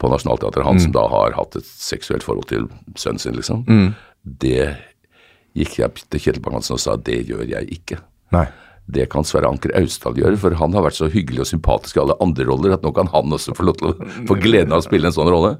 [0.00, 0.64] på Nationaltheatret.
[0.64, 3.66] Han som da har hatt et seksuelt forhold til sønnen sin, liksom.
[4.24, 4.76] Det
[5.58, 7.98] gikk jeg til Kjetil Bang-Hansen og sa det gjør jeg ikke.
[8.32, 8.46] Nei.
[8.92, 12.00] Det kan Sverre Anker Austdal gjøre, for han har vært så hyggelig og sympatisk i
[12.02, 13.94] alle andre roller at nå kan han også få lov til å
[14.26, 15.52] få gleden av å spille en sånn rolle.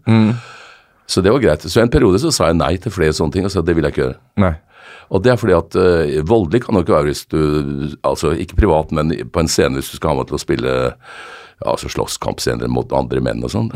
[1.12, 1.64] Så det var greit.
[1.68, 3.84] Så en periode så sa jeg nei til flere sånne ting og sa det vil
[3.88, 4.18] jeg ikke gjøre.
[4.40, 4.54] Nei.
[5.12, 7.40] Og det er fordi at uh, voldelig kan du ikke være hvis du
[8.00, 10.72] Altså ikke privat, men på en scene hvis du skal ha meg til å spille
[11.62, 13.68] altså slåsskampscener mot andre menn og sånn.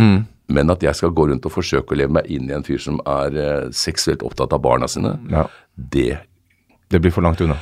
[0.50, 2.80] Men at jeg skal gå rundt og forsøke å leve meg inn i en fyr
[2.82, 5.44] som er uh, seksuelt opptatt av barna sine, Ja.
[5.76, 6.18] det
[6.90, 7.56] Det blir for langt unna.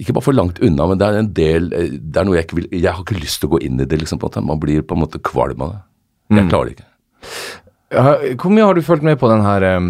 [0.00, 2.46] ikke bare for langt unna, men det er en del eh, Det er noe jeg
[2.46, 4.18] ikke vil Jeg har ikke lyst til å gå inn i det, liksom.
[4.18, 4.46] på en måte.
[4.48, 5.80] Man blir på en måte kvalm av det.
[6.36, 6.88] Jeg klarer det ikke.
[7.86, 9.88] Hvor mye har du fulgt med på den her um,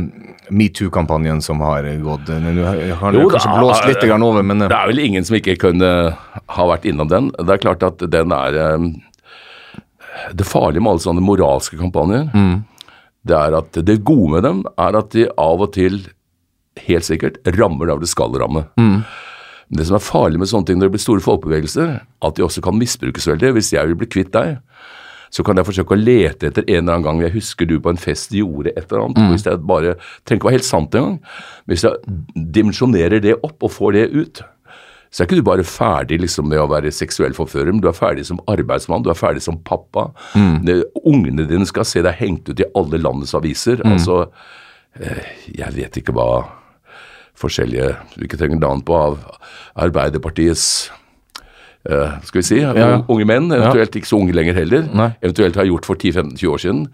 [0.53, 2.29] metoo-kampanjen som har gått?
[2.29, 2.65] Nå
[3.01, 5.91] har Jo, kanskje blåst litt over, men uh, Det er vel ingen som ikke kunne
[6.13, 7.31] ha vært innom den.
[7.41, 8.91] Det er klart at den er um,
[10.37, 12.29] Det farlige med alle sånne moralske kampanjer,
[13.27, 16.05] det er at det gode med dem er at de av og til
[16.87, 18.67] helt sikkert rammer der det skal ramme.
[18.77, 22.45] Men Det som er farlig med sånne ting når det blir store folkebevegelser, at de
[22.45, 23.55] også kan misbrukes veldig.
[23.57, 24.61] Hvis jeg vil bli kvitt deg,
[25.31, 27.93] så kan jeg forsøke å lete etter en eller annen gang jeg husker du på
[27.93, 29.23] en fest gjorde et eller annet.
[29.23, 29.31] Mm.
[29.35, 31.17] Hvis jeg bare trenger ikke være helt sant engang.
[31.71, 32.19] Hvis jeg
[32.59, 34.43] dimensjonerer det opp og får det ut,
[35.11, 37.97] så er ikke du bare ferdig liksom med å være seksuell forfører, men du er
[37.97, 40.11] ferdig som arbeidsmann, du er ferdig som pappa.
[40.67, 43.81] Det, ungene dine skal se deg hengt ut i alle landets aviser.
[43.87, 44.27] Altså,
[45.01, 45.23] eh,
[45.57, 46.29] jeg vet ikke hva
[47.37, 49.19] forskjellige, vi ikke trenger navn på, av
[49.87, 50.91] Arbeiderpartiets
[52.25, 53.03] skal vi si, Ja.
[53.09, 55.11] unge menn, eventuelt ikke så unge lenger heller, Nei.
[55.23, 56.87] eventuelt har gjort for 10-15-20 år siden.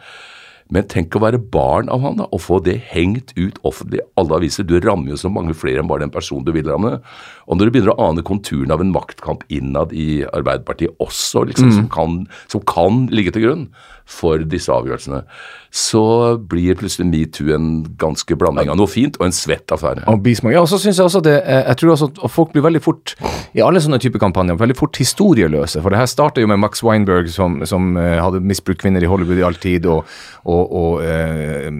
[0.72, 4.06] Men tenk å være barn av han da, og få det hengt ut offentlig i
[4.16, 4.64] alle aviser.
[4.64, 6.94] Du rammer jo så mange flere enn bare den personen du vil ramme.
[7.46, 11.72] Og når du begynner å ane konturen av en maktkamp innad i Arbeiderpartiet også, liksom,
[11.76, 13.68] som, kan, som kan ligge til grunn
[14.08, 15.22] for disse avgjørelsene,
[15.72, 16.04] så
[16.36, 17.68] blir plutselig metoo en
[18.00, 20.04] ganske blanding av noe fint og en svett affære.
[20.10, 20.52] Og bismak.
[20.52, 22.82] Ja, og så synes jeg også det, eh, jeg tror også at folk blir veldig
[22.84, 23.14] fort,
[23.54, 25.80] i alle sånne typer kampanjer, veldig fort historieløse.
[25.80, 29.08] For det her startet jo med Max Weinberg som, som eh, hadde misbrukt kvinner i
[29.08, 30.04] Hollywood i all tid, og,
[30.44, 31.72] og, og eh,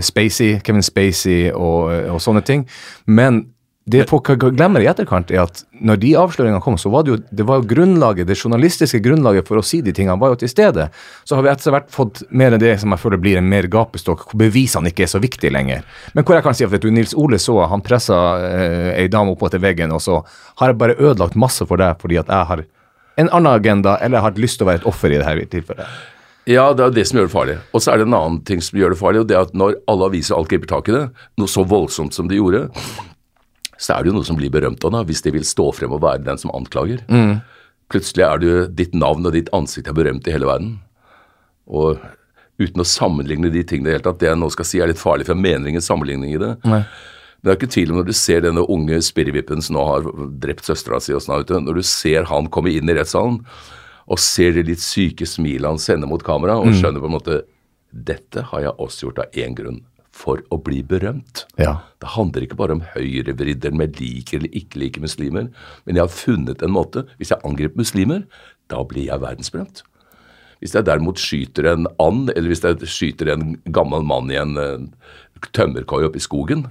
[0.00, 2.66] Spacey, Kevin Spacey og, og sånne ting.
[3.06, 3.44] Men
[3.88, 7.16] det folk glemmer i etterkant, er at når de avsløringene kom, så var det jo
[7.32, 10.50] det var jo grunnlaget, det journalistiske grunnlaget for å si de tingene, var jo til
[10.52, 10.90] stede.
[11.24, 13.66] Så har vi etter hvert fått mer enn det som jeg føler blir en mer
[13.72, 15.88] gapestokk, hvor bevisene ikke er så viktige lenger.
[16.14, 19.08] Men hvor jeg kan si at vet du, Nils Ole så han pressa eh, ei
[19.10, 20.20] dame opp etter veggen, og så
[20.60, 22.66] har jeg bare ødelagt masse for deg fordi at jeg har
[23.20, 26.00] en annen agenda, eller jeg har lyst til å være et offer i dette tilfellet.
[26.48, 27.56] Ja, det er jo det som gjør det farlig.
[27.76, 29.56] Og så er det en annen ting som gjør det farlig, og det er at
[29.56, 31.06] når alle aviser alt griper tak i det,
[31.40, 32.68] noe så voldsomt som de gjorde,
[33.80, 35.94] så er det jo noe som blir berømt av det, hvis de vil stå frem
[35.96, 37.00] og være den som anklager.
[37.90, 40.74] Plutselig er det jo ditt navn og ditt ansikt er berømt i hele verden.
[41.70, 41.96] Og
[42.60, 44.92] uten å sammenligne de tingene i det hele tatt, det jeg nå skal si er
[44.92, 46.52] litt farlig, for jeg mener ingen sammenligning i det.
[46.68, 46.82] Nei.
[47.40, 50.08] Men det er ikke tvil om når du ser denne unge spirrevippen som nå har
[50.44, 53.40] drept søstera si, og sånn, når du ser han komme inn i rettssalen
[54.10, 57.40] og ser det litt syke smilet han sender mot kamera, og skjønner på en måte
[57.90, 59.80] dette har jeg også gjort av én grunn.
[60.20, 61.46] For å bli berømt.
[61.60, 61.78] Ja.
[62.02, 65.48] Det handler ikke bare om høyrevridder med liker eller ikke liker muslimer,
[65.86, 67.06] men jeg har funnet en måte.
[67.16, 68.26] Hvis jeg angriper muslimer,
[68.68, 69.84] da blir jeg verdensberømt.
[70.60, 74.58] Hvis jeg derimot skyter en and, eller hvis jeg skyter en gammel mann i en
[74.60, 74.82] eh,
[75.56, 76.66] tømmerkoi oppe i skogen,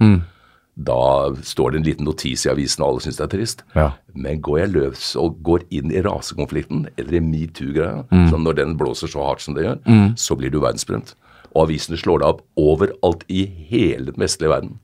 [0.80, 1.00] da
[1.44, 3.64] står det en liten notis i avisen, og alle syns det er trist.
[3.74, 3.88] Ja.
[4.14, 8.76] Men går jeg løs og går inn i rasekonflikten, eller i metoo-greia, sånn når den
[8.78, 9.82] blåser så hardt som det gjør,
[10.16, 11.16] så blir du verdensberømt.
[11.54, 14.76] Og avisene slår deg opp overalt i hele den vestlige verden.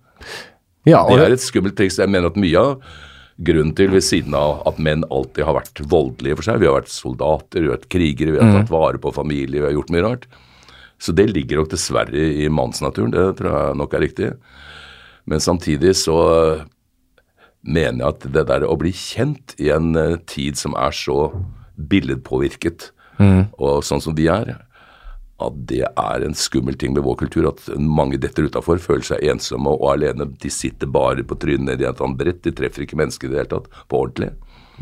[0.87, 1.99] Ja, Det er et skummelt triks.
[1.99, 2.83] Jeg mener at mye av
[3.43, 6.79] grunnen til, ved siden av at menn alltid har vært voldelige for seg, vi har
[6.79, 9.93] vært soldater, vi har vært krigere, vi har tatt vare på familie, vi har gjort
[9.93, 10.25] mye rart.
[10.97, 14.31] Så det ligger nok dessverre i mannsnaturen, det tror jeg nok er riktig.
[15.29, 16.17] Men samtidig så
[17.67, 21.33] mener jeg at det der å bli kjent i en eh, tid som er så
[21.77, 22.93] billedpåvirket,
[23.59, 24.55] og sånn som vi er,
[25.43, 29.25] at det er en skummel ting med vår kultur, at mange detter utafor, føler seg
[29.29, 30.31] ensomme og alene.
[30.41, 33.43] De sitter bare på trynet nedi et annet brett, de treffer ikke mennesker i det
[33.43, 34.33] hele tatt, på ordentlig.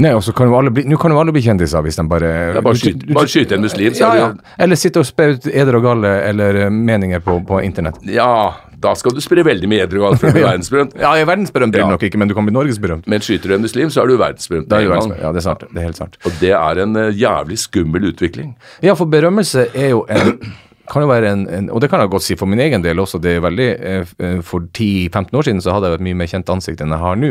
[0.03, 2.05] Nei, og så kan jo alle bli, nå kan jo alle bli kjendiser hvis de
[2.11, 4.55] bare ja, bare skyte, skyte en muslim, så ja, ja.
[4.65, 8.01] Eller sitte og spe ut eder og galle eller meninger på, på internett.
[8.11, 10.97] Ja, da skal du spre veldig mye edderkopp for å bli verdensberømt.
[11.01, 11.89] Ja, er verdensberømt blir Ja.
[11.89, 13.09] du nok ikke, men du kan bli norgesberømt.
[13.11, 14.69] Men skyter du en muslim, så er du verdensberømt.
[14.69, 15.25] Da er du verdensberømt.
[15.25, 15.65] Ja, det er sant.
[15.71, 16.21] Det er helt sant.
[16.29, 18.55] Og det er en eh, jævlig skummel utvikling.
[18.85, 20.39] Ja, for berømmelse er jo en
[20.85, 22.99] kan jo være en, en Og det kan jeg godt si for min egen del
[23.01, 23.17] også.
[23.25, 26.29] det er veldig, eh, eh, For 10-15 år siden så hadde jeg et mye mer
[26.29, 27.31] kjent ansikt enn jeg har nå.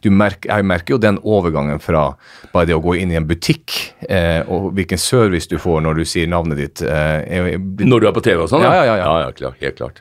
[0.00, 2.06] Du merker, jeg merker jo den overgangen fra
[2.54, 3.76] bare det å gå inn i en butikk,
[4.08, 6.80] eh, og hvilken service du får når du sier navnet ditt.
[6.80, 8.64] Eh, er, er, Når du er på TV og sånn?
[8.64, 9.04] Ja, ja, ja, ja.
[9.04, 10.00] ja, ja klar, helt klart.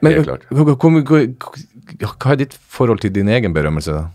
[0.00, 0.46] Men helt klart.
[0.50, 4.06] hva, er ditt forhold til din egen berømmelse, da?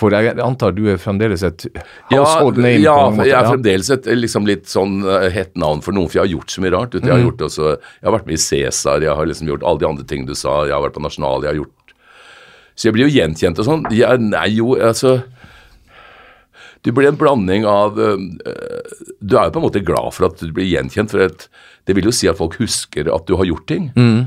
[0.00, 1.64] For jeg antar du er fremdeles et
[2.10, 2.80] household name?
[2.82, 3.28] ja, på måte.
[3.30, 6.32] jeg er fremdeles et liksom litt sånn eh, hett navn for noen, for jeg har
[6.34, 6.96] gjort så mye rart.
[6.98, 7.28] Jeg har, Mm.
[7.28, 10.04] gjort også, jeg har vært med i Cæsar, jeg har liksom gjort alle de andre
[10.10, 11.70] tingene du sa, jeg har vært på Nasjonal, jeg har gjort
[12.76, 13.84] Så jeg blir jo gjenkjent og sånn.
[13.94, 15.22] Jeg, nei, jo, altså
[16.84, 20.28] Du blir en blanding av øh, øh, Du er jo på en måte glad for
[20.28, 21.24] at du blir gjenkjent, for
[21.84, 23.90] det vil jo si at folk husker at du har gjort ting.
[23.96, 24.26] Mm.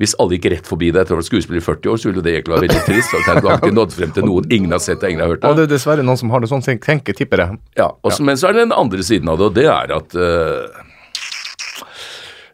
[0.00, 2.08] Hvis alle gikk rett forbi deg etter å ha vært skuespiller i 40 år, så
[2.08, 3.16] ville det egentlig være veldig trist.
[3.18, 5.44] at Du har ikke nådd frem til noen ingen har sett det, ingen har hørt
[5.44, 5.66] Og det.
[5.66, 7.58] det er dessverre noen som har det sånn, tenker, tipper jeg.
[7.76, 10.16] Ja, også, Men så er det den andre siden av det, og det er at
[10.16, 10.86] øh,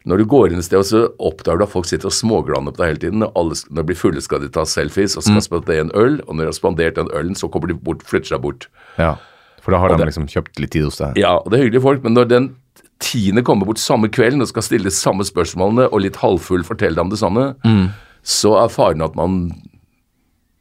[0.07, 2.71] når du går inn et sted, og så oppdager du at folk sitter og småglaner
[2.71, 3.19] på deg hele tiden.
[3.19, 5.41] Når, alle, når de blir fulle, skal de ta selfies, og så Mm.
[5.41, 6.21] skal de spandere en øl.
[6.27, 8.67] Og når de har spandert den ølen, så kommer de bort, flytter seg bort.
[8.97, 9.15] Ja,
[9.61, 11.17] For da har de det- liksom kjøpt litt tid hos deg?
[11.17, 12.55] Ja, og det er hyggelige folk, men når den
[12.99, 16.95] tiende kommer bort samme kvelden og skal stille de samme spørsmålene, og litt halvfull fortelle
[16.95, 17.89] dem det samme, Mm.
[18.23, 19.51] så er faren at man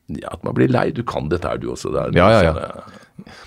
[0.09, 0.91] ja, at man blir lei.
[0.91, 1.91] Du kan dette her, du også.
[1.93, 2.71] Det er, Ja, ja, ja.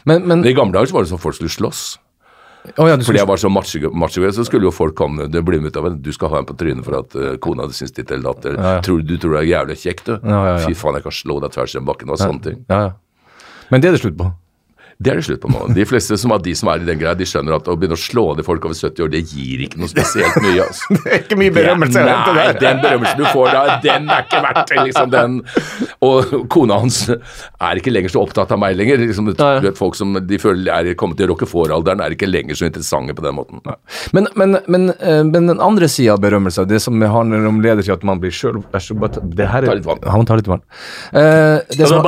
[0.06, 1.98] Men, men I gamle dager så var det sånn folk skulle slåss.
[2.60, 5.62] Å ja, Fordi jeg var så macho, macho så skulle jo folk komme det blir
[5.64, 7.78] med ut av en, Du skal ha en på trynet for at uh, kona di
[7.78, 8.50] syns ditt eller datt.
[8.52, 8.82] Ja, ja.
[8.86, 10.14] Tror, du tror du er jævlig kjekk, du.
[10.66, 12.12] Fy faen, jeg kan slå deg tvers gjennom bakken.
[12.12, 12.60] Og sånne ting.
[12.70, 12.92] ja, ja.
[13.70, 14.28] Men det er det slutt på?
[15.00, 15.60] Det er det slutt på nå.
[15.72, 17.96] De fleste som er de som er i den greia, de skjønner at å begynne
[17.96, 20.58] å slå ned folk over 70 år, det gir ikke noe spesielt mye.
[20.66, 20.98] altså.
[20.98, 24.42] Det er ikke mye berømmelse Det, Nei, den berømmelsen du får da, den er ikke
[24.44, 25.38] verdt det, liksom den.
[26.04, 29.00] Og kona hans er ikke lenger så opptatt av meg lenger.
[29.06, 32.68] Liksom, du vet, Folk som de føler er kommet til rockefòr-alderen, er ikke lenger så
[32.68, 33.64] interessante på den måten.
[34.12, 37.88] Men, men, men, eh, men den andre sida av berømmelse, det som handler om leder
[37.88, 39.80] til at man blir sjøl det her er.
[40.12, 40.68] Han tar litt vann.
[41.16, 42.04] Uh, det som,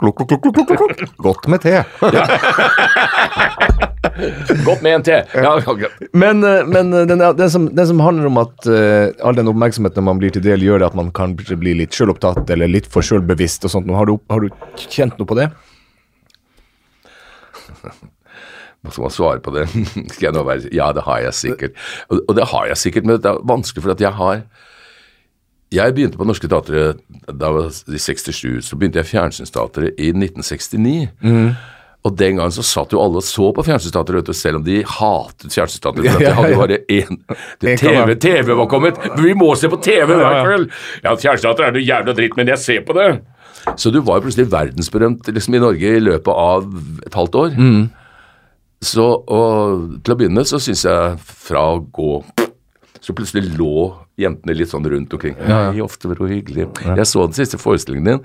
[0.00, 0.76] klok, klok, klok, klok.
[0.80, 0.93] klukk.
[1.22, 1.82] Godt med te.
[4.64, 5.18] Godt med en te.
[5.34, 5.90] Ja, okay.
[6.12, 9.50] Men, eh, men eh, den, den, som, den som handler om at uh, all den
[9.50, 12.88] oppmerksomheten man blir til del, gjør det at man kan bli litt sjølopptatt eller litt
[12.90, 13.90] for sjølbevisst og sånt.
[13.94, 14.48] Har du, har du
[14.86, 15.50] kjent noe på det?
[18.84, 19.64] Hva skal man svare på det?
[20.12, 21.78] Skal jeg nå være Ja, det har jeg sikkert.
[22.10, 24.44] Og, og det har jeg sikkert, men det er vanskelig, for at jeg har
[25.74, 28.64] Jeg begynte på Norske Teatret da jeg var i 67.
[28.66, 31.08] Så begynte jeg Fjernsynsteatret i 1969.
[32.04, 35.54] Og den gangen så satt jo alle og så på Fjernsynsteatret, selv om de hatet
[35.54, 36.10] Fjernsynsteatret.
[36.12, 38.14] For de hadde bare én En TV.
[38.20, 39.00] TV var kommet!
[39.16, 40.68] Vi må se på TV hver kveld!
[41.00, 43.08] Ja, Fjernsynsteatret er noe jævla dritt, men jeg ser på det!
[43.80, 46.66] Så du var jo plutselig verdensberømt liksom, i Norge i løpet av
[47.06, 47.54] et halvt år.
[48.84, 52.18] Så og, til å begynne så syns jeg fra å gå
[53.00, 53.86] Så plutselig lå
[54.20, 55.34] jentene litt sånn rundt omkring.
[55.42, 56.68] Ja, Hei, ofte var det hyggelig.
[56.84, 58.20] Jeg så den siste forestillingen din,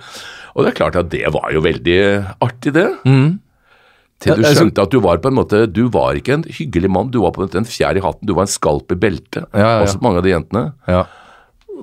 [0.53, 1.99] og det er klart at det var jo veldig
[2.45, 2.87] artig, det.
[4.19, 6.89] Til du altså- skjønte at du var på en måte Du var ikke en hyggelig
[6.91, 8.95] mann, du var på en måte en fjær i hatten, du var en skalp i
[8.95, 9.45] beltet.
[9.53, 9.83] Ja, ja, ja.
[9.85, 10.73] Også mange av de jentene.
[10.87, 11.05] Ja.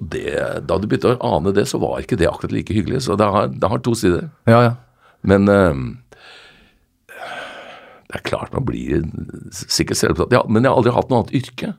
[0.02, 3.00] Det, da du begynte å ane det, så var ikke det akkurat like hyggelig.
[3.08, 4.28] Så det har, det har to sider.
[4.46, 4.74] Ja, ja.
[5.24, 5.72] Men eh,
[8.16, 9.04] det er klart man blir
[9.52, 10.32] sikkert selvopptatt.
[10.32, 11.74] Ja, men jeg har aldri hatt noe annet yrke.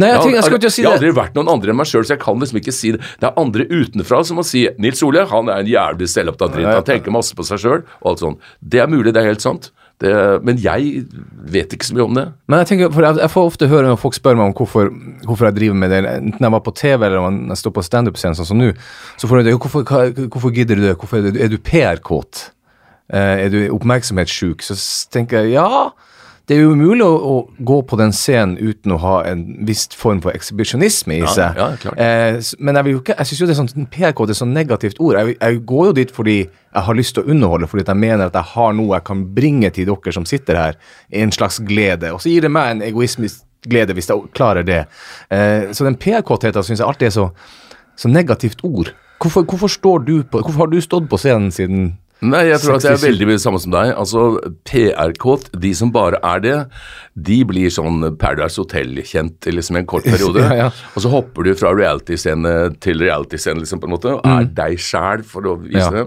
[0.00, 1.90] Nei, jeg, tenker, jeg skal ikke si jeg har aldri vært noen andre enn meg
[1.90, 3.02] sjøl, så jeg kan liksom ikke si det.
[3.22, 6.70] Det er andre utenfra som må si Nils Ole han er en jævlig selvopptatt dritt.
[6.72, 8.54] Han tenker masse på seg sjøl og alt sånt.
[8.60, 9.70] Det er mulig, det er helt sant.
[10.02, 10.10] Det,
[10.44, 11.06] men jeg
[11.48, 12.26] vet ikke så mye om det.
[12.50, 14.90] Men jeg tenker, for jeg, jeg får ofte høre når folk spør meg om hvorfor,
[15.24, 17.86] hvorfor jeg driver med det, enten jeg var på TV eller om jeg står på
[17.86, 18.74] standup-scenen sånn som nå,
[19.16, 19.86] så får jeg det, hvorfor,
[20.34, 22.42] hvorfor gidder du det, hvorfor er du, er du PR-kåt?
[23.12, 24.62] Eh, er du oppmerksomhetssjuk?
[24.66, 24.76] Så
[25.14, 25.90] tenker jeg, ja,
[26.46, 29.88] det er jo umulig å, å gå på den scenen uten å ha en viss
[29.98, 31.58] form for ekshibisjonisme i seg.
[31.58, 34.38] ja, ja, Eh, men jeg ikke, jeg synes jo det er sånn, PRK, det er
[34.38, 35.18] sånn negativt ord.
[35.18, 38.28] Jeg, jeg går jo dit fordi jeg har lyst til å underholde, fordi jeg mener
[38.28, 40.78] at jeg har noe jeg kan bringe til dere som sitter her,
[41.22, 42.14] en slags glede.
[42.14, 44.84] Og så gir det meg en egoismisk glede hvis jeg klarer det.
[45.34, 47.28] Eh, så den PR-kåtheten syns jeg alltid er så,
[47.98, 48.94] så negativt ord.
[49.18, 52.78] Hvorfor, hvorfor står du på, hvorfor har du stått på scenen siden Nei, jeg tror
[52.78, 53.90] at det er veldig mye samme som deg.
[54.00, 54.22] Altså,
[54.64, 56.54] PR-kåt, de som bare er det,
[57.28, 60.40] de blir sånn Paradise Hotel-kjent i liksom en kort periode.
[60.46, 60.68] Ja, ja.
[60.96, 64.78] Og så hopper du fra reality-scene til reality-scene, liksom, på en måte, og er deg
[64.80, 65.98] sjæl for å vise Mm.
[65.98, 66.06] Ja.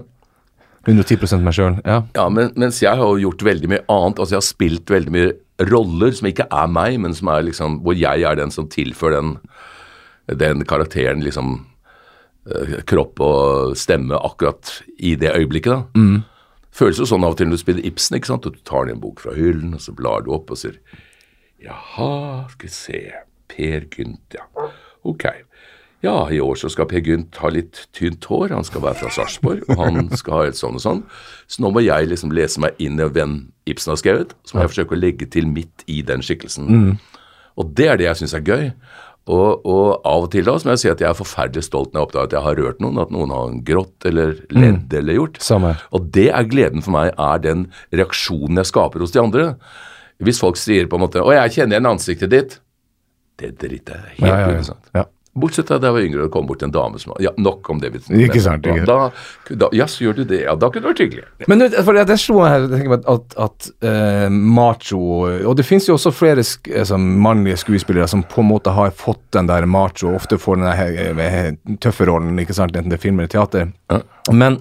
[0.88, 1.74] 110 meg sjøl?
[1.84, 2.00] Ja.
[2.16, 4.18] Ja, men, mens jeg har gjort veldig mye annet.
[4.18, 5.32] Altså, jeg har spilt veldig mye
[5.70, 9.18] roller som ikke er meg, men som er liksom Hvor jeg er den som tilfører
[9.20, 9.34] den,
[10.40, 11.58] den karakteren liksom
[12.88, 15.84] kropp og stemme akkurat i det øyeblikket, da.
[16.72, 18.46] Føles jo sånn av og til når du spiller Ibsen, ikke sant.
[18.46, 20.78] Og du tar ned en bok fra hyllen, og så blar du opp og sier
[21.60, 23.00] Jaha, skal vi se.
[23.50, 24.46] Per Gynt, ja.
[25.04, 25.26] Ok.
[26.00, 28.54] Ja, i år så skal Per Gynt ha litt tynt hår.
[28.54, 31.02] Han skal være fra Sarpsborg, og han skal ha et sånn og sånn.
[31.50, 33.34] Så nå må jeg liksom lese meg inn i hvem
[33.68, 34.32] Ibsen har skrevet.
[34.48, 36.94] Så må jeg forsøke å legge til midt i den skikkelsen.
[37.60, 38.70] Og det er det jeg syns er gøy.
[39.30, 41.92] Og, og av og til da, så må jeg si at jeg er forferdelig stolt
[41.92, 45.18] når jeg oppdager at jeg har rørt noen, at noen har grått eller ledd eller
[45.18, 45.38] gjort.
[45.44, 45.74] Samme.
[45.94, 49.46] Og det er gleden for meg, er den reaksjonen jeg skaper hos de andre.
[50.24, 52.58] Hvis folk sier på en måte 'Å, jeg kjenner igjen ansiktet ditt',
[53.40, 54.48] det driter jeg helt Ja, ja, ja.
[54.48, 54.90] uinteressant.
[54.94, 55.04] Ja.
[55.38, 57.68] Bortsett fra da jeg var yngre og det kom bort en dame som Ja, nok
[57.70, 57.92] om det.
[58.10, 58.82] Ikke sant, ikke.
[58.88, 58.96] Da,
[59.62, 60.40] da, ja, så gjør du det.
[60.42, 61.24] Ja, da kunne det vært hyggelig.
[61.46, 64.98] Men for det, det slo her, tenker meg at, at uh, macho
[65.46, 68.90] Og det finnes jo også flere sk altså, mannlige skuespillere som på en måte har
[68.90, 72.98] fått den der macho, ofte får den der he- tøffe rollen, ikke sant, enten det
[72.98, 73.70] er film eller teater.
[73.92, 74.02] Ja.
[74.34, 74.58] Men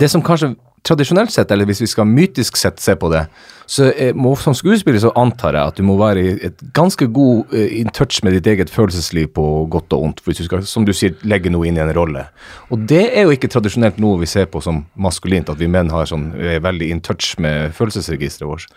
[0.00, 0.54] det som kanskje
[0.86, 3.22] tradisjonelt sett, eller hvis vi skal mytisk sett se på det,
[3.70, 3.86] så
[4.18, 7.78] må, som skuespiller så antar jeg at du må være i et ganske god eh,
[7.78, 10.92] in touch med ditt eget følelsesliv på godt og ondt, hvis du skal, som du
[10.96, 12.26] sier, legge noe inn i en rolle.
[12.74, 15.92] Og det er jo ikke tradisjonelt noe vi ser på som maskulint, at vi menn
[15.94, 18.70] har sånn, er veldig in touch med følelsesregisteret vårt.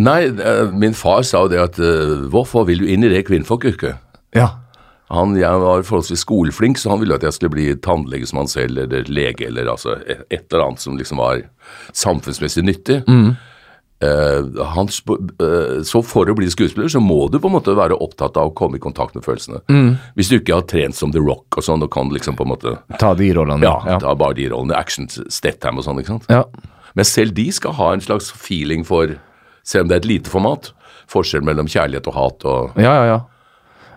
[0.00, 3.26] Nei, eh, min far sa jo det at eh, Hvorfor vil du inn i det
[3.28, 4.00] kvinnfolkyrket?
[4.34, 4.63] Ja.
[5.12, 8.48] Han, jeg var forholdsvis skoleflink, så han ville at jeg skulle bli tannlege som han
[8.48, 11.42] selv, eller lege, eller altså et eller annet som liksom var
[11.92, 13.02] samfunnsmessig nyttig.
[14.04, 17.72] Eh, han, sp- eh, så for å bli skuespiller, så må du på en måte
[17.78, 19.60] være opptatt av å komme i kontakt med følelsene.
[20.18, 22.52] Hvis du ikke har trent som The Rock og sånn, og kan liksom på en
[22.52, 23.64] måte Ta de rollene.
[23.64, 23.98] Ja, ja.
[24.02, 24.76] ta bare de rollene.
[24.76, 26.26] Action, Stetham og sånn, ikke sant.
[26.32, 26.42] ja.
[26.94, 29.16] Men selv de skal ha en slags feeling for,
[29.66, 30.68] selv om det er et lite format,
[31.10, 33.16] forskjell mellom kjærlighet og hat og Ja, ja, ja.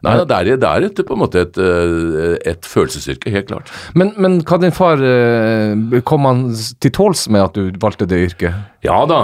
[0.05, 3.71] Nei, det er, det er et, på en måte et, eh, et følelsesyrke, helt klart.
[3.97, 6.43] Men, men hva din far eh, Kom han
[6.83, 8.59] til tåls med at du valgte det yrket?
[8.85, 9.23] Ja da,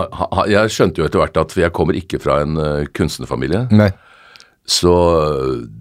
[0.50, 3.68] jeg skjønte jo etter hvert at jeg kommer ikke fra en eh, kunstnerfamilie.
[3.76, 3.92] Nei.
[4.66, 4.92] Så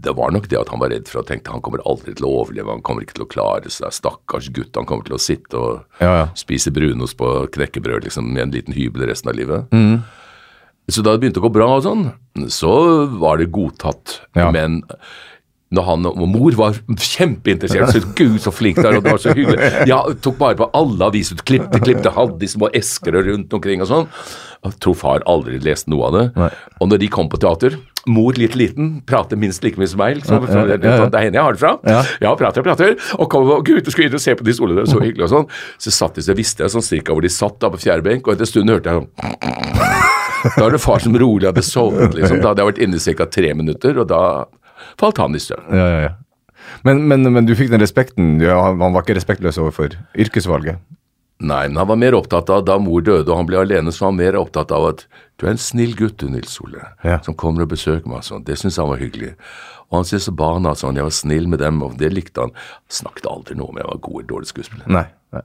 [0.02, 2.26] det var nok det at han var redd for og tenkte han kommer aldri til
[2.26, 5.22] å overleve, han kommer ikke til å klare seg, stakkars gutt, han kommer til å
[5.22, 6.24] sitte og Ja, ja.
[6.34, 9.70] spise brunost på knekkebrød liksom, med en liten hybel resten av livet.
[9.70, 10.00] Mm.
[10.92, 12.06] Så da det begynte å gå bra og sånn,
[12.52, 12.72] så
[13.20, 14.20] var det godtatt.
[14.38, 14.50] Ja.
[14.54, 14.82] Men
[15.72, 19.22] når han og mor var kjempeinteressert, så gud så flink du er, og det var
[19.22, 19.70] så hyggelig.
[19.88, 23.88] Ja, tok bare på alle aviser, klippte, klippte, hadde de små esker rundt omkring og
[23.88, 24.10] sånn.
[24.62, 26.26] Jeg tror far aldri leste noe av det.
[26.38, 26.50] Nei.
[26.78, 30.20] Og når de kom på teater, mor litt liten, prater minst like mye som meg.
[30.26, 31.08] Så, Ja, ja, ja, ja.
[31.08, 31.72] Det er henne jeg har det fra.
[32.20, 32.34] Ja.
[32.36, 32.94] prater og prater.
[33.18, 35.34] Og kom og gud, du skulle inn og se på de stolene, så hyggelig og
[35.34, 35.50] sånn.
[35.82, 38.26] Så satt de, så visste jeg sånn cirka hvor de satt da på fjerde benk,
[38.26, 40.01] og etter en stund hørte jeg sånn
[40.56, 42.40] Da er det far som rolig hadde sovnet, liksom.
[42.42, 43.26] Da hadde jeg vært inne i ca.
[43.30, 44.22] tre minutter, og da
[45.00, 45.68] falt han i søvn.
[45.76, 46.12] Ja, ja, ja.
[46.86, 48.36] Men, men, men du fikk den respekten.
[48.42, 50.78] Ja, han var ikke respektløs overfor yrkesvalget?
[51.42, 54.04] Nei, men han var mer opptatt av da mor døde og han ble alene, så
[54.04, 55.00] var han mer opptatt av at
[55.40, 57.16] du er en snill gutt du, Nils Ole, Ja.
[57.26, 58.44] som kommer og besøker meg og sånn.
[58.46, 59.32] Det syntes han var hyggelig.
[59.90, 62.54] Og han syntes barna sånn, jeg var snill med dem, og det likte han.
[62.88, 64.86] Snakket aldri noe om jeg var god eller dårlig skuespiller.
[64.86, 65.04] Nei.
[65.34, 65.42] nei.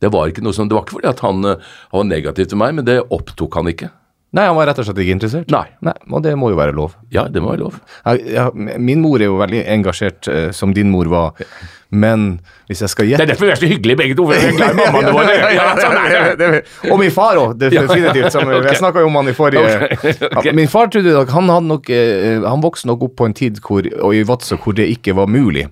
[0.00, 2.46] Det var ikke noe sånn, det var ikke fordi at han, eh, han var negativ
[2.52, 3.90] til meg, men det opptok han ikke.
[4.30, 5.50] Nei, han var rett og slett ikke interessert?
[5.50, 5.64] Nei.
[5.82, 6.94] Nei, Og det må jo være lov.
[7.10, 7.80] Ja, det må være lov.
[8.04, 11.48] Jeg, jeg, min mor er jo veldig engasjert, eh, som din mor var,
[11.90, 12.36] men
[12.70, 14.28] hvis jeg skal gjette derfor vi er så hyggelige begge to.
[14.28, 15.34] for vi er glad i mammaene våre.
[15.56, 16.20] Ja, er det.
[16.38, 18.30] det, det, og min far òg, definitivt.
[18.30, 18.68] Som, okay.
[18.70, 19.90] Jeg snakka jo om han i forrige
[20.30, 20.54] okay.
[20.60, 23.90] Min far trodde at han nok eh, Han vokste nok opp på en tid hvor,
[23.98, 25.66] og i Vadsø hvor det ikke var mulig.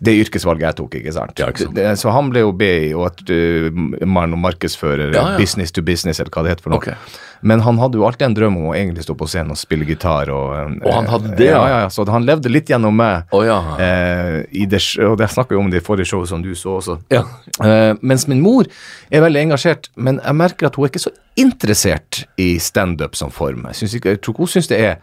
[0.00, 1.34] Det yrkesvalget jeg tok, ikke sant.
[1.38, 1.74] Ja, ikke sant.
[1.76, 3.66] Det, det, så han ble jo BI og at uh,
[4.08, 5.40] mann og markedsfører, Ja, ja.
[5.40, 6.80] business to business, eller hva det heter for noe.
[6.80, 7.18] Okay.
[7.42, 9.86] Men han hadde jo alltid en drøm om å egentlig stå på scenen og spille
[9.88, 10.28] gitar.
[10.32, 11.60] Og, eh, Og han hadde det, ja?
[11.68, 11.78] ja?
[11.84, 13.30] Ja, så han levde litt gjennom meg.
[13.32, 13.56] Oh, ja.
[13.80, 16.76] Eh, i det, og det snakka vi om det i forrige show som du så
[16.80, 16.98] også.
[17.12, 17.22] Ja.
[17.64, 18.68] Eh, mens min mor
[19.10, 23.32] er veldig engasjert, men jeg merker at hun er ikke så interessert i standup som
[23.32, 23.64] form.
[23.70, 25.00] Jeg, synes ikke, jeg tror ikke hun syns det er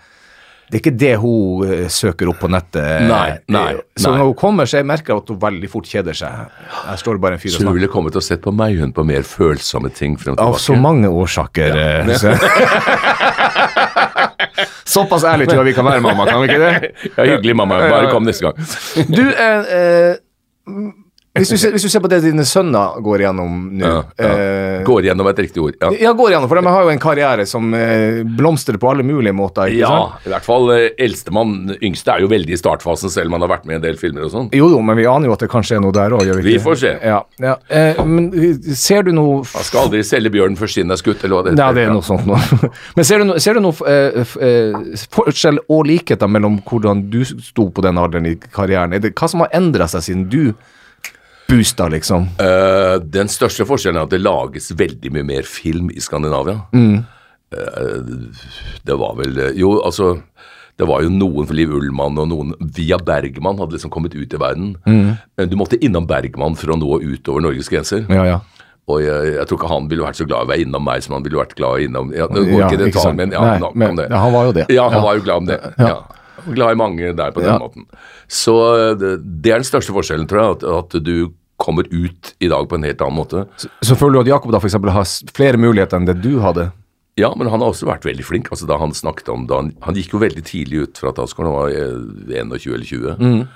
[0.67, 3.05] det er ikke det hun eh, søker opp på nettet.
[3.07, 6.49] Nei, nei, Så når hun kommer, så jeg merker at hun veldig fort kjeder seg.
[6.89, 7.77] Jeg står bare en fyr og Så hun snakker.
[7.79, 11.07] ville kommet og sett på meg, hun, på mer følsomme ting frem Av så mange
[11.07, 11.79] årsaker.
[11.79, 12.17] Ja.
[12.21, 12.35] så.
[14.87, 16.27] Såpass ærlig tror jeg vi kan være, mamma.
[16.27, 16.91] Kan vi ikke det?
[17.15, 17.79] Ja, hyggelig, mamma.
[17.87, 18.55] Bare kom neste gang.
[19.07, 20.15] Du, eh, eh,
[21.37, 24.31] hvis, du ser, hvis du ser på det dine sønner går gjennom nå Ja, ja.
[24.31, 25.75] eh, Går gjennom et riktig ord.
[25.81, 25.89] Ja.
[26.07, 29.33] Ja, går igjennom, for de har jo en karriere som eh, blomstrer på alle mulige
[29.35, 29.71] måter.
[29.75, 30.27] Ja, sant?
[30.27, 31.55] i hvert fall eh, eldstemann.
[31.83, 33.97] Yngste er jo veldig i startfasen, selv om han har vært med i en del
[33.99, 34.49] filmer og sånn.
[34.55, 36.45] Jo, jo, men vi aner jo at det kanskje er noe der òg, gjør vi
[36.45, 36.53] ikke?
[36.57, 36.93] Vi får se.
[37.11, 37.55] Ja, ja.
[37.69, 41.23] Eh, men eh, ser du noe Man skal aldri selge bjørnen før skinnet er skutt,
[41.25, 42.39] eller hva det Ja, det er noe sånt noe.
[42.97, 44.35] Men ser du, no, ser du noe eh,
[45.13, 48.95] forskjell og likheter mellom hvordan du sto på den alderen i karrieren?
[48.95, 50.41] Er det, hva som har endra seg siden du
[51.49, 52.27] boosta, liksom?
[52.41, 56.57] Uh, den største forskjellen er at det lages veldig mye mer film i Skandinavia.
[57.47, 57.99] Eh,
[58.83, 60.17] det var vel eh, Jo, altså
[60.77, 64.33] det var jo noen for Liv Ullmann og noen via Bergman hadde liksom kommet ut
[64.35, 64.73] i verden.
[64.85, 65.15] Mm.
[65.49, 68.03] du måtte innom Bergman for å nå utover Norges grenser.
[68.11, 68.35] Ja, ja.
[68.87, 71.01] Og jeg, jeg tror ikke han ville vært så glad i å være innom meg
[71.03, 73.41] som han ville vært glad i innom ja, det går Ja, ikke detalj, men ja,
[73.47, 74.05] Nei, nok men- om det.
[74.11, 74.67] han var jo det.
[74.75, 75.57] Ja, han var jo glad om det.
[75.81, 75.95] Ja.
[76.55, 77.57] Glad i mange der på den Ja.
[77.59, 77.85] måten.
[78.27, 78.55] Så
[78.99, 82.67] det, det er den største forskjellen, tror jeg, at, at du kommer ut i dag
[82.69, 83.47] på en helt annen måte.
[83.57, 86.35] Så, så føler du at Jakob da for eksempel har flere muligheter enn det du
[86.43, 86.67] hadde?
[87.17, 88.51] Ja, men han har også vært veldig flink.
[88.53, 91.47] altså da Han snakket om, da han, han gikk jo veldig tidlig ut fra Tasker,
[91.49, 91.97] han var eh,
[92.29, 93.47] 21 eller 20.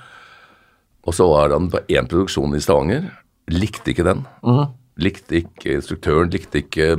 [1.06, 3.06] Og så var han på én produksjon i Stavanger,
[3.50, 4.24] likte ikke den.
[5.02, 6.90] Likte ikke instruktøren, likte ikke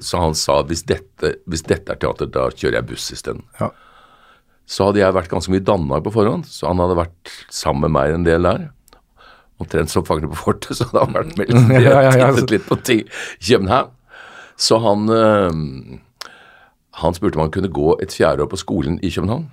[0.00, 3.42] Så han sa hvis dette, hvis dette er teater, da kjører jeg buss isteden.
[3.60, 3.68] Ja.
[4.72, 7.86] Så hadde jeg vært ganske mye i Danmark på forhånd, så han hadde vært sammen
[7.86, 8.68] med meg en del der.
[9.60, 12.30] Omtrent som fangene på fortet, så hadde han vært med litt, Ja, ja, ja.
[12.54, 13.04] litt på ting
[13.42, 13.92] København.
[14.62, 15.50] Så han øh,
[17.00, 19.48] Han spurte om han kunne gå et fjerde år på skolen i København.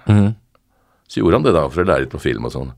[1.09, 2.71] Så gjorde han det da, for å lære litt på film og sånn.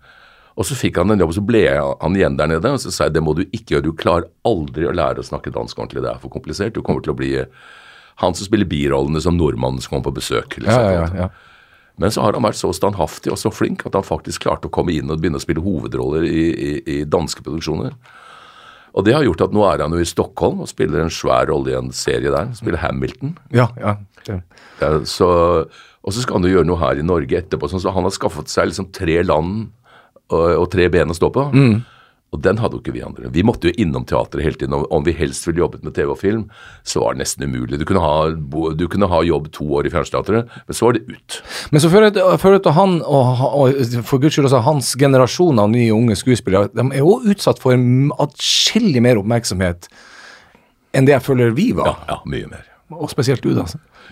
[0.60, 2.72] Og så fikk han en jobb, og så ble han igjen der nede.
[2.76, 5.28] Og så sa jeg det må du ikke gjøre, du klarer aldri å lære å
[5.28, 6.76] snakke dansk ordentlig, det er for komplisert.
[6.76, 7.32] Du kommer til å bli
[8.22, 10.60] han som spiller birollene som nordmannen som kommer på besøk.
[10.62, 10.86] Liksom.
[10.86, 11.51] ja, ja, ja.
[12.02, 14.74] Men så har han vært så standhaftig og så flink at han faktisk klarte å
[14.74, 17.94] komme inn og begynne å spille hovedroller i, i, i danske produksjoner.
[18.92, 21.48] Og det har gjort at nå er han jo i Stockholm og spiller en svær
[21.52, 22.50] rolle i en serie der.
[22.58, 23.38] Spiller Hamilton.
[23.80, 23.94] ja,
[24.28, 24.40] ja.
[24.82, 25.30] Ja, så,
[26.02, 27.70] og så skal han jo gjøre noe her i Norge etterpå.
[27.72, 29.70] Sånn, så han har skaffet seg liksom tre land
[30.32, 31.48] og, og tre ben å stå på.
[32.32, 33.28] Og den hadde jo ikke vi andre.
[33.36, 34.72] Vi måtte jo innom teatret hele tiden.
[34.88, 36.46] Om vi helst ville jobbet med TV og film,
[36.88, 37.76] så var det nesten umulig.
[37.82, 41.04] Du kunne ha, du kunne ha jobb to år i Fjernsteatret, men så var det
[41.12, 41.42] ut.
[41.76, 45.70] Men så føler jeg at- han, og, og for guds skyld også hans generasjon av
[45.74, 47.76] nye unge skuespillere, de er jo utsatt for
[48.24, 49.92] atskillig mer oppmerksomhet
[50.96, 51.92] enn det jeg føler vi var.
[51.92, 52.64] Ja, ja mye mer.
[52.96, 53.68] Og spesielt du, da.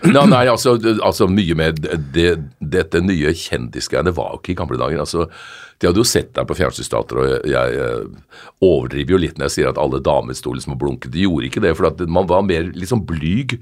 [0.08, 1.82] Nei, nei altså, altså mye med
[2.14, 5.02] det, dette nye kjendisgreiene var jo ikke i gamle dager.
[5.02, 5.26] altså
[5.80, 8.34] De hadde jo sett deg på fjernsynsstater, og jeg, jeg eh,
[8.64, 11.12] overdriver jo litt når jeg sier at alle damer sto liksom og blunket.
[11.14, 13.58] De gjorde ikke det, for at man var mer liksom blyg.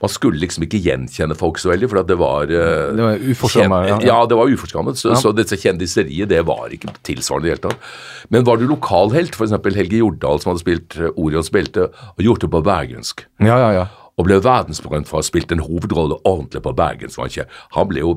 [0.00, 3.26] Man skulle liksom ikke gjenkjenne folk så veldig, for at det var eh, Det var
[3.34, 4.00] uforskammet, ja.
[4.12, 5.00] Ja, det var uforskammet.
[5.00, 7.94] Så, så dette kjendiseriet, det var ikke tilsvarende i det hele tatt.
[8.30, 9.58] Men var du lokalhelt, f.eks.
[9.80, 13.72] Helge Jordal, som hadde spilt eh, Orions belte, og gjort det på bergensk Ja, ja,
[13.74, 13.88] ja.
[14.20, 17.12] Og ble verdensberømt for å ha spilt en hovedrolle ordentlig på Bergen.
[17.12, 17.46] så Han, ikke,
[17.76, 18.16] han ble jo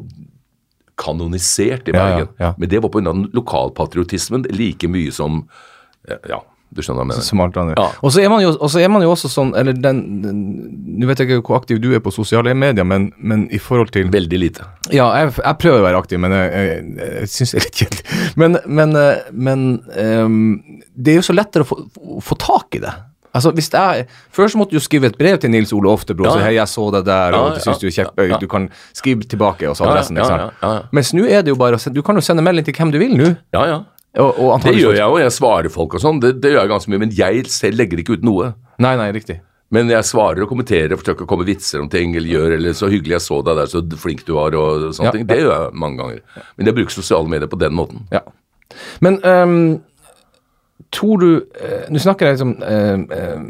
[1.00, 2.54] kanonisert i Ja, ja, Bergen, ja.
[2.58, 5.46] men det var den lokalpatriotismen like mye som
[6.30, 6.44] Ja,
[6.74, 7.26] du skjønner hva jeg mener.
[7.26, 7.80] Som alt annet.
[7.80, 7.86] Ja.
[8.02, 10.42] Og så er man jo, er man også sånn Eller den, den
[11.00, 13.94] Nå vet jeg ikke hvor aktiv du er på sosiale medier, men, men i forhold
[13.94, 14.68] til Veldig lite.
[14.94, 17.82] Ja, jeg, jeg prøver å være aktiv, men jeg, jeg, jeg syns det er litt
[17.84, 18.20] kjedelig.
[18.42, 19.66] Men, men, eh, men
[20.26, 20.38] um,
[20.94, 21.78] det er jo så lettere å få,
[22.26, 22.94] få tak i det.
[23.34, 26.32] Altså, hvis jeg, Før så måtte du skrive et brev til Nils Ole Oftebro Ja.
[26.36, 28.38] så hei, jeg så det der, og Ja, synes syns du er kjeppøy, ja.
[28.38, 30.18] Du kan skrive tilbake og så adressen.
[30.18, 30.28] ikke
[30.62, 30.92] sant?
[30.94, 33.18] Mens nå er det jo bare Du kan jo sende melding til hvem du vil
[33.18, 33.36] nå.
[33.54, 33.80] Ja, ja.
[34.22, 36.20] Og, og Det gjør jeg jo, jeg svarer folk og sånn.
[36.22, 38.54] Det, det gjør jeg ganske mye, men jeg selv legger ikke ut noe.
[38.78, 39.40] Nei, nei, riktig.
[39.74, 42.76] Men jeg svarer og kommenterer og forsøker å komme vitser om ting, eller gjør, eller
[42.78, 45.26] så hyggelig jeg så deg der, så flink du var, og sånne ting.
[45.26, 46.44] Det gjør jeg mange ganger.
[46.60, 48.04] Men jeg bruker sosiale medier på den måten.
[48.14, 48.22] Ja.
[49.02, 49.82] Men ehm,
[50.94, 51.30] tror du
[51.60, 53.48] eh, Nå snakker jeg liksom ehm, ehm,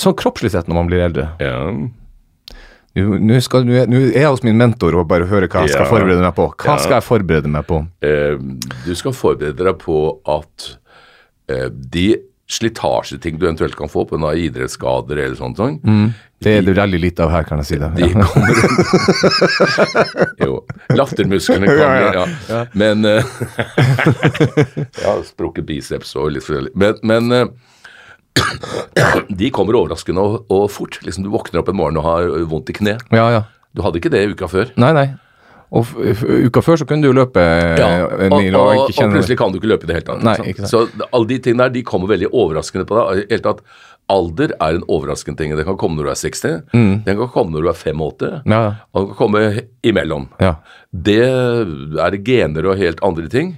[0.00, 1.56] Sånn kroppslig sett når man blir eldre Ja.
[2.96, 3.44] Nå er
[3.86, 5.90] er jeg hos min mentor og bare hører hva jeg skal Ja.
[5.92, 6.48] forberede meg på.
[6.58, 6.76] Hva Ja.
[6.82, 7.86] skal jeg forberede meg på?
[8.02, 8.36] Eh,
[8.86, 10.76] du skal forberede deg på at
[11.48, 12.16] eh, de
[12.50, 15.76] slitasjeting du eventuelt kan få på av idrettsskader eller sånt, sånn,
[16.42, 17.90] Det er det veldig lite av her, kan jeg si det.
[17.94, 18.24] de Ja.
[18.26, 18.54] kommer
[20.44, 20.56] Jo.
[20.96, 22.26] Lattermusklene kommer, ja.
[22.48, 23.24] Ja, Men Jeg
[25.04, 26.72] Ja, sprukket biceps og litt forskjellig.
[26.74, 27.46] Men, men eh,
[29.40, 30.98] de kommer overraskende og, og fort.
[31.06, 32.98] Liksom Du våkner opp en morgen og har vondt i kne.
[33.14, 33.42] ja, ja.
[33.70, 34.72] Du hadde ikke det uka før.
[34.82, 35.04] Nei, nei.
[35.70, 35.86] Og
[36.50, 37.38] uka før så kunne du jo løpe
[37.78, 37.90] Ja,
[38.26, 40.24] en og, mil og, og og, plutselig kan du ikke løpe i det hele tatt.
[40.26, 40.72] Nei, ikke sant.
[40.72, 43.22] Så alle de tingene der, de kommer veldig overraskende på deg.
[43.30, 43.62] Helt tatt,
[44.10, 45.54] alder er en overraskende ting.
[45.54, 48.50] Det kan komme når du er 60, den kan komme når du er 85, Mm.
[48.50, 48.72] Ja, ja.
[48.90, 49.44] og den kan komme
[49.86, 50.26] imellom.
[50.42, 50.56] ja.
[50.90, 53.52] Det er gener og helt andre ting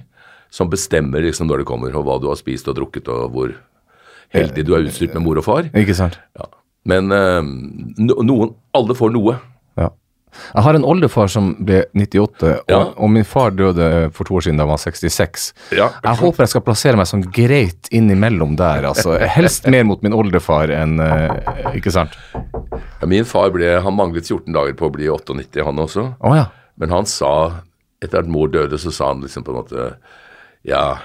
[0.53, 3.55] som bestemmer liksom når det kommer, og hva du har spist og drukket, og hvor
[4.33, 5.65] heldig du er utstyrt med mor og far.
[5.73, 6.19] Ikke sant?
[6.37, 6.45] Ja.
[6.85, 7.41] Men eh,
[7.97, 9.39] noen Alle får noe.
[9.79, 9.89] Ja.
[10.53, 12.79] Jeg har en oldefar som ble 98, og, Ja.
[12.97, 15.53] og min far døde for to år siden da han var 66.
[15.71, 15.89] Ja.
[16.03, 19.17] Jeg håper jeg skal plassere meg sånn greit innimellom der, altså.
[19.35, 22.17] Helst mer mot min oldefar enn eh, Ikke sant?
[22.33, 26.07] Ja, Min far ble, han manglet 14 dager på å bli 98, han også.
[26.23, 26.47] Oh, ja.
[26.79, 27.61] Men han sa,
[28.01, 29.89] etter at mor døde, så sa han liksom på en måte
[30.63, 30.97] Ja,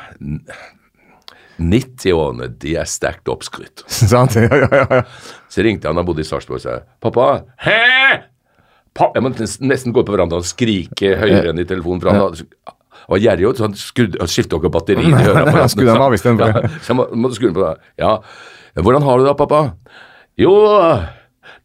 [1.58, 3.82] 90-årene, de er sterkt oppskrytt.
[4.12, 4.36] Sant?
[4.38, 4.68] Ja, ja.
[4.70, 5.02] ja.
[5.50, 8.22] Så ringte han, han bodde i Sarpsborg, og sa 'Pappa!' Hæ?!
[9.14, 12.00] Jeg må nesten- gå på verandaen og skrike høyere enn i telefonen.
[12.00, 12.18] For han
[13.08, 15.84] var gjerrig, så han, skifter han skiftet ikke batteri i høreapparatet.
[15.86, 16.38] Han.
[16.68, 17.76] Ja, så må, måtte skru på det.
[17.98, 18.18] Ja.
[18.78, 19.72] 'Hvordan har du det, pappa?'
[20.38, 20.52] 'Jo,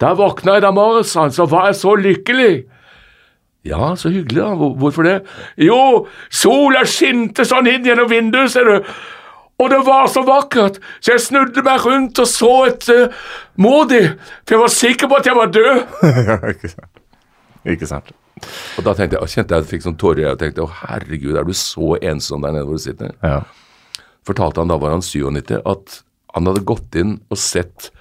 [0.01, 2.63] da våkna jeg da morges, så var jeg så lykkelig.'
[3.65, 4.55] Ja, så hyggelig, da.
[4.55, 5.21] Hvorfor det?
[5.57, 8.89] Jo, sola skinte sånn inn gjennom vinduet, ser du.
[9.61, 13.07] Og det var så vakkert, så jeg snudde meg rundt og så et uh,
[13.55, 14.01] Modi,
[14.43, 16.83] for jeg var sikker på at jeg var død.
[17.69, 18.11] ikke sant.
[18.77, 21.35] Og da tenkte jeg, kjente jeg fikk sånn tårer i øynene og tenkte å herregud,
[21.37, 23.13] er du så ensom der nede hvor du sitter?
[23.23, 23.43] Ja.
[24.27, 25.99] Fortalte han da var han 97, at
[26.33, 27.91] han hadde gått inn og sett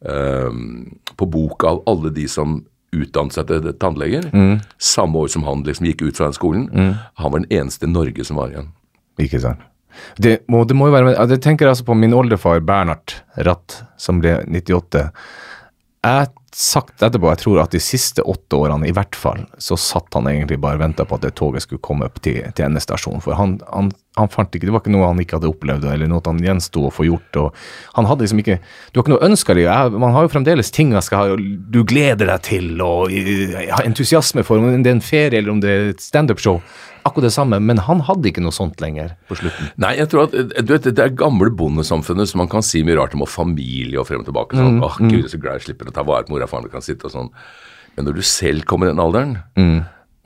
[0.00, 2.60] um, på boka av alle de som
[2.96, 4.30] utdannet seg til tannleger,
[4.80, 6.68] samme år som han liksom gikk ut fra den skolen.
[7.20, 8.70] Han var den eneste i Norge som var igjen.
[9.20, 9.60] Ikke sant.
[10.16, 14.20] Det må, det må jo være Jeg tenker altså på min oldefar Bernhard Ratt, som
[14.22, 15.04] ble 98.
[16.06, 20.14] Jeg sagt etterpå, jeg tror at de siste åtte årene i hvert fall, så satt
[20.16, 23.22] han egentlig bare og venta på at det toget skulle komme opp til, til endestasjonen.
[23.24, 26.10] For han, han, han fant ikke Det var ikke noe han ikke hadde opplevd, eller
[26.10, 27.40] noe han gjensto å få gjort.
[27.42, 29.98] og Han hadde liksom ikke Du har ikke noe ønsker i livet.
[30.00, 34.58] Man har jo fremdeles ting skal ha, du gleder deg til, og har entusiasme for,
[34.58, 36.62] om det er en ferie eller om det er et standup-show.
[37.08, 39.70] Akkurat det samme, men han hadde ikke noe sånt lenger på slutten.
[39.80, 42.98] Nei, jeg tror at du vet, det er gamle bondesamfunnet som man kan si mye
[43.00, 44.58] rart om, og familie og frem og tilbake.
[44.58, 46.52] sånn, åh gud, jeg er så glad jeg slipper å ta vare på mora og
[46.52, 47.32] faren og kan sitte og sånn.
[47.96, 49.38] Men når du selv kommer i den alderen,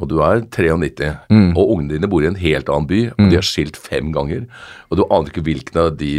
[0.03, 1.09] og du er 93,
[1.55, 4.49] og ungene dine bor i en helt annen by, og de har skilt fem ganger,
[4.91, 6.13] og du aner ikke hvilken av de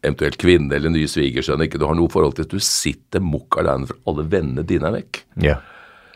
[0.00, 3.58] eventuelt kvinne eller nye svigersønn ikke du har noe forhold til, at du sitter mukk
[3.60, 5.60] alene for alle vennene dine er vekk, yeah.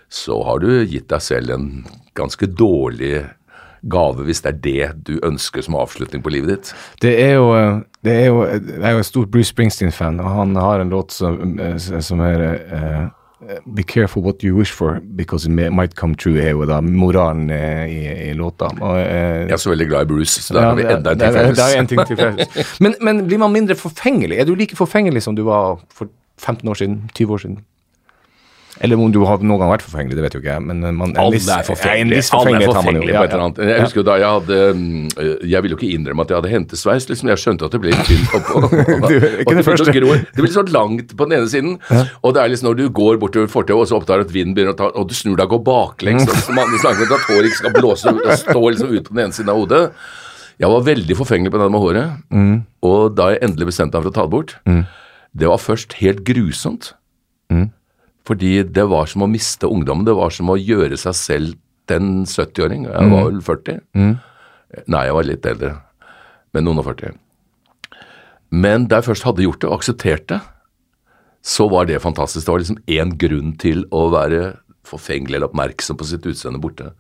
[0.09, 1.69] så har du gitt deg selv en
[2.17, 3.27] ganske dårlig
[3.91, 6.71] gave hvis det er det du ønsker som avslutning på livet ditt.
[7.03, 10.31] Det er jo, eh, det er jo Jeg er jo en stor Bruce Springsteen-fan, og
[10.31, 13.05] han har en låt som, eh, som er uh,
[13.67, 17.51] Be careful what you wish for, because it might come true, er jo da moralen
[17.51, 18.71] i, i låta.
[18.81, 21.13] Og, eh, Jeg er så veldig glad i Bruce, så der ja, har vi enda
[21.13, 21.59] en ting felles.
[21.59, 22.81] Det er en ting til felles.
[22.81, 24.39] Men, men blir man mindre forfengelig?
[24.39, 26.09] Er du like forfengelig som du var for
[26.41, 27.03] 15 år siden?
[27.15, 27.59] 20 år siden?
[28.83, 30.63] Eller om du har noen gang vært forfengelig, det vet jo ikke jeg.
[30.67, 31.61] Men man man, en viss- ja,
[32.35, 33.59] Alle er forfengelige på et eller annet.
[33.71, 35.09] Jeg husker jo da jeg hadde mm,
[35.55, 37.09] Jeg ville jo ikke innrømme at jeg hadde hentesveis.
[37.09, 37.29] Liksom.
[37.31, 38.63] Jeg skjønte at det ble tynt oppå.
[40.19, 40.35] det.
[40.35, 41.79] Det blir så langt på den ene siden.
[42.25, 44.55] Og det er liksom når du går bortover fortauet, og så oppdager du at vinden
[44.59, 46.27] begynner å ta Og du snur deg og går baklengs.
[46.27, 49.05] og så mange snakker om at håret ikke skal blåse ut og stå liksom ut
[49.09, 49.85] på den ene siden av hodet.
[50.59, 52.19] Jeg var veldig forfengelig på det med håret.
[52.83, 54.57] Og da jeg endelig bestemte meg for å ta det bort,
[55.35, 56.93] det var først helt grusomt.
[58.25, 60.07] Fordi det var som å miste ungdommen.
[60.07, 61.59] Det var som å gjøre seg selv
[61.91, 62.87] den 70-åring.
[62.89, 63.83] Jeg var vel 40.
[64.89, 65.75] Nei, jeg var litt eldre.
[66.57, 67.19] Men noen og 40.
[68.55, 70.41] Men da jeg først hadde gjort det og akseptert det,
[71.45, 72.47] så var det fantastisk.
[72.47, 74.55] Det var liksom én grunn til å være
[74.89, 76.93] forfengelig eller oppmerksom på sitt utseende borte.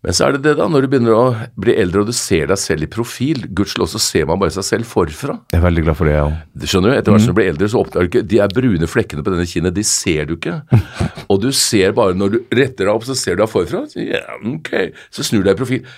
[0.00, 1.24] Men så er det det, da, når du begynner å
[1.60, 3.42] bli eldre og du ser deg selv i profil.
[3.52, 5.34] Gudskjelov så ser man bare seg selv forfra.
[5.52, 6.70] Jeg er veldig glad for det, jeg òg.
[6.72, 6.96] Skjønner du?
[6.96, 9.34] Etter hvert som du blir eldre, så oppdager du ikke De er brune flekkene på
[9.34, 10.56] denne kinnet, de ser du ikke.
[11.30, 13.82] Og du ser bare Når du retter deg opp, så ser du deg forfra.
[13.92, 14.72] Så, yeah, ok.
[15.12, 15.92] så snur du deg i profil.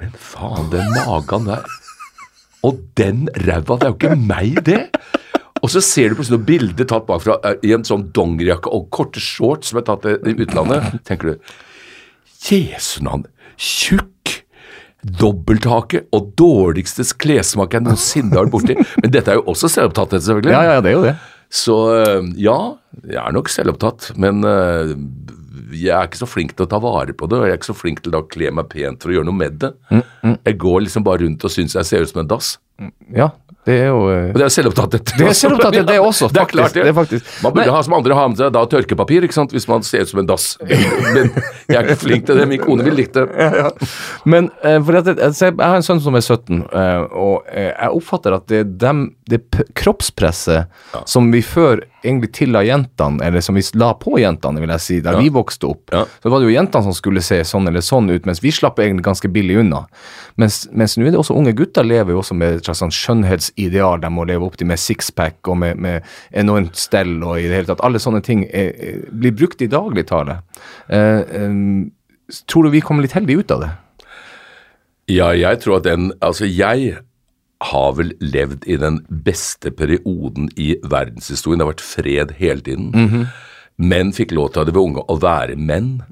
[0.00, 1.68] Men faen, den magen der.
[2.64, 4.82] Og den ræva, det er jo ikke meg, det.
[5.60, 8.88] Og så ser du plutselig noen bilder tatt bakfra eh, i en sånn dongerijakke og
[8.94, 10.96] korte shorts som er tatt i utlandet.
[11.08, 11.56] tenker du
[12.46, 13.24] Jesu navn,
[13.56, 14.42] tjukk,
[15.06, 18.76] dobbelthake og dårligste klessmak jeg noensinne har vært borti.
[19.02, 20.54] Men dette er jo også selvopptatthet, selvfølgelig.
[20.56, 21.14] Ja, ja, det er jo det.
[21.52, 22.58] Så øh, ja,
[23.06, 24.96] jeg er nok selvopptatt, men øh,
[25.76, 27.70] jeg er ikke så flink til å ta vare på det, og jeg er ikke
[27.70, 29.72] så flink til å kle meg pent for å gjøre noe med det.
[30.34, 32.56] Jeg går liksom bare rundt og syns jeg ser ut som en dass.
[33.14, 33.30] Ja,
[33.66, 35.12] det er jo eh, Og det er selvopptatthet.
[35.18, 36.84] Det er selvopptatthet, det også, Det er klart det.
[36.86, 37.74] Det er faktisk- Man burde Nei.
[37.74, 40.20] ha som andre ha med seg da tørkepapir, ikke sant, hvis man ser ut som
[40.22, 40.46] en dass.
[41.16, 41.32] Men
[41.68, 42.46] jeg er ikke flink til det.
[42.50, 43.26] Min kone vil like det.
[44.32, 47.90] Men eh, for at, jeg, jeg har en sønn som er 17, eh, og jeg
[47.98, 49.42] oppfatter at det er dem, det
[49.74, 50.66] kroppspresset
[51.08, 54.98] som vi før egentlig tilla jentene, eller som vi la på jentene, vil jeg si,
[55.04, 56.04] da vi vokste opp, Ja.
[56.22, 58.78] så var det jo jentene som skulle se sånn eller sånn ut, mens vi slapp
[58.78, 59.84] egentlig ganske billig unna.
[60.36, 62.94] Mens, mens nå er det også unge gutter lever jo også med et slags sånn
[62.94, 66.02] skjønnhetsideal, de må leve opp til med sixpack og med, med
[66.32, 67.84] enormt stell og i det hele tatt.
[67.86, 70.40] Alle sånne ting er, er, blir brukt i dagligtale.
[70.88, 73.72] Eh, eh, tror du vi kommer litt heldig ut av det?
[75.06, 76.96] Ja, jeg tror at den Altså, jeg
[77.64, 81.58] har vel levd i den beste perioden i verdenshistorien.
[81.60, 83.28] Det har vært fred hele tiden.
[83.76, 86.02] Menn fikk lov til av de unge å være menn,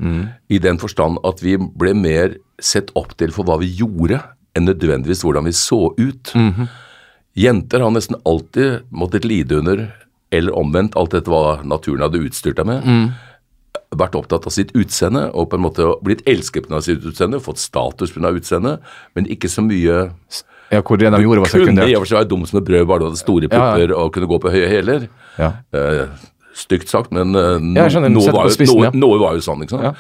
[0.49, 4.21] i den forstand at vi ble mer sett opp til for hva vi gjorde,
[4.55, 6.33] enn nødvendigvis hvordan vi så ut.
[7.35, 9.87] Jenter har nesten alltid måttet lide under,
[10.31, 12.85] eller omvendt, alt dette hva naturen hadde utstyrt deg med.
[13.95, 16.81] Vært opptatt av sitt utseende og på en måte blitt elsket pga.
[16.83, 18.33] sitt utseende, fått status pga.
[18.35, 18.81] utseendet,
[19.15, 20.11] men ikke så mye
[20.73, 22.65] Ja, hvor det de gjorde var kunne i og for seg være dum som et
[22.67, 23.59] brød, bare du hadde store Ja, ja.
[23.75, 25.09] pupper og kunne gå på høye hæler.
[25.39, 25.51] Ja.
[25.77, 26.07] Eh,
[26.55, 29.63] stygt sagt, men eh, no, skjønner, noe, var jo, spissen, noe, noe var jo sånn,
[29.67, 29.99] ikke sant.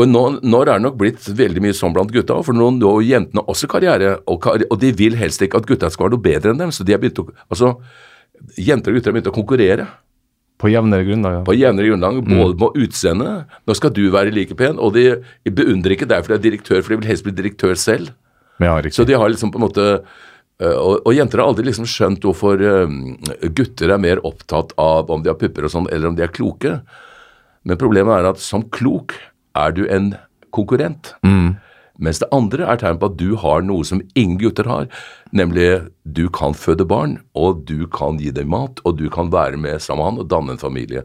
[0.00, 3.02] Og nå, nå er det nok blitt veldig mye sånn blant gutta, for nå når
[3.04, 6.54] jentene også karriere, og, og de vil helst ikke at gutta skal være noe bedre
[6.54, 7.74] enn dem, så de har begynt å, altså,
[8.56, 9.88] jenter og gutter har begynt å konkurrere
[10.60, 11.42] På jevnere grunnlag, ja.
[11.44, 12.38] på jevnere grunnlag, Mm.
[12.38, 13.28] både på utseende,
[13.66, 15.06] nå skal du være like pen, og de
[15.50, 18.10] beundrer ikke deg fordi du er direktør, for de vil helst bli direktør selv.
[18.60, 18.74] Ja.
[18.92, 19.86] Så de har liksom på en måte
[20.60, 22.96] øh, og, og jenter har aldri liksom skjønt hvorfor øh,
[23.56, 26.34] gutter er mer opptatt av om de har pupper og sånn, eller om de er
[26.34, 26.78] kloke.
[27.64, 29.16] Men problemet er at som klok
[29.58, 30.14] er du en
[30.54, 31.14] konkurrent.
[32.00, 34.86] Mens det andre er tegn på at du har noe som ingen gutter har,
[35.36, 35.66] nemlig
[36.08, 39.82] du kan føde barn, og du kan gi dem mat, og du kan være med
[39.84, 41.04] sammen med han og danne en familie.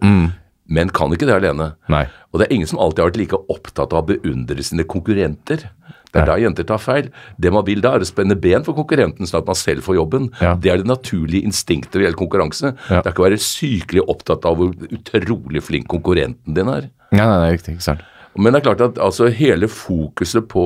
[0.65, 1.73] Menn kan ikke det alene.
[1.91, 2.05] Nei.
[2.31, 5.67] Og det er ingen som alltid har vært like opptatt av å beundre sine konkurrenter.
[6.15, 7.11] Det er da jenter tar feil.
[7.41, 9.99] Det man vil da, er å spenne ben for konkurrenten, sånn at man selv får
[9.99, 10.31] jobben.
[10.39, 10.55] Ja.
[10.55, 12.73] Det er det naturlige instinktet ved hele konkurranse.
[12.87, 13.01] Ja.
[13.01, 16.89] Det er ikke å være sykelig opptatt av hvor utrolig flink konkurrenten din er.
[17.11, 17.77] Nei, nei, er riktig.
[17.77, 18.11] Ikke sant.
[18.35, 20.65] Men det er klart at altså, hele fokuset på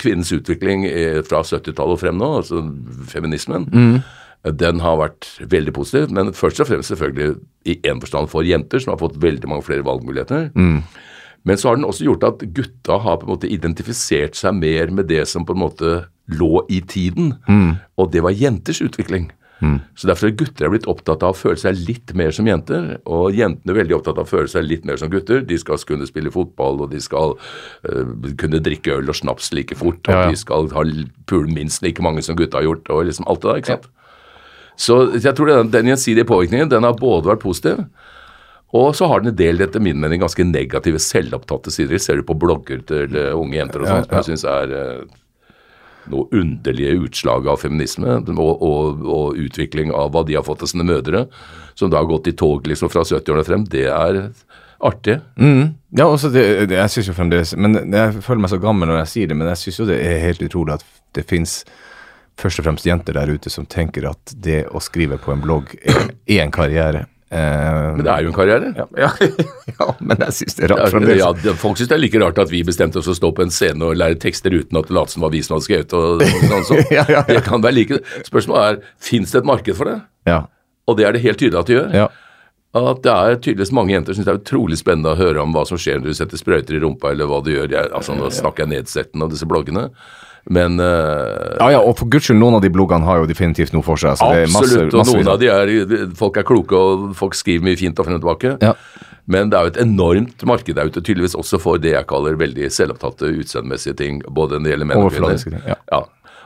[0.00, 2.62] kvinnens utvikling eh, fra 70-tallet og frem nå, altså
[3.10, 3.66] feminismen,
[4.56, 6.08] den har vært veldig positiv.
[6.16, 7.34] Men først og fremst selvfølgelig
[7.68, 10.48] i en forstand for jenter, som har fått veldig mange flere valgmuligheter.
[11.44, 14.90] Men så har den også gjort at gutta har på en måte identifisert seg mer
[14.92, 15.92] med det som på en måte
[16.30, 17.36] lå i tiden,
[17.98, 19.30] og det var jenters utvikling.
[19.96, 23.34] Så Derfor er gutter blitt opptatt av å føle seg litt mer som jenter, og
[23.36, 25.42] jentene er veldig opptatt av å føle seg litt mer som gutter.
[25.44, 29.76] De skal kunne spille fotball, og de skal uh, kunne drikke øl og snaps like
[29.76, 30.30] fort, og Ja, ja.
[30.30, 30.84] de skal ha
[31.28, 33.60] pule minst like mange som gutta har gjort, og liksom alt det der.
[33.60, 33.90] ikke sant?
[34.80, 37.84] Så jeg tror den, den gjensidige påvirkningen den har både vært positiv,
[38.76, 41.98] og så har den en del etter min mening ganske negative selvopptatte sider.
[41.98, 45.16] Ser du på blogger til eh, unge jenter og sånt, som jeg syns er eh,
[46.10, 50.70] noe underlige utslag av feminisme og, og, og utvikling av hva de har fått av
[50.70, 51.26] sine mødre,
[51.74, 53.66] som da har gått i tog liksom fra 70-årene frem.
[53.70, 54.22] Det er
[54.80, 55.18] artig.
[55.34, 55.74] Mm.
[55.90, 59.02] Ja, også det, det, jeg synes jo fremdeles Men Jeg føler meg så gammel når
[59.02, 60.86] jeg sier det, men jeg syns jo det er helt utrolig at
[61.18, 61.60] det fins
[62.40, 65.74] først og fremst jenter der ute som tenker at det å skrive på en blogg
[65.84, 67.04] er en karriere.
[67.30, 68.70] Eh, Men det er jo en karriere.
[68.74, 69.10] ja, ja,
[69.78, 72.18] ja, men jeg syns det er rart Ja, ja, det- folk syns det er like
[72.18, 74.90] rart at vi bestemte oss å stå på en scene og lære tekster uten at
[75.10, 76.64] som var vi som hadde skrevet og sånn.
[76.66, 76.82] sånn.
[76.90, 77.22] Ja, ja, ja.
[77.28, 78.00] Det kan være like.
[78.26, 80.00] Spørsmålet er fins det et marked for det?
[80.26, 80.40] Ja,
[80.88, 81.94] Og det er det helt tydelig at det gjør.
[81.94, 82.08] ja.
[82.74, 85.64] At det er tydeligvis mange jenter syns det er utrolig spennende å høre om hva
[85.66, 87.66] som skjer når du setter sprøyter i rumpa, eller hva du gjør.
[87.74, 89.88] Jeg, altså, nå snakker jeg nedsettende om disse bloggene,
[90.48, 93.74] men uh, ja, ja, og for guds skyld, noen av de bloggene har jo definitivt
[93.76, 94.16] noe for seg.
[94.16, 97.36] Så det er masse, Absolutt, og noen av de er Folk er kloke, og folk
[97.36, 98.54] skriver mye fint og frem og tilbake.
[98.64, 98.74] Ja.
[99.30, 102.38] Men det er jo et enormt marked der ute, tydeligvis også for det jeg kaller
[102.40, 104.24] veldig selvopptatte utseendemessige ting.
[104.26, 105.44] Både når det gjelder menn og kvinner.
[105.44, 106.00] ting, ja.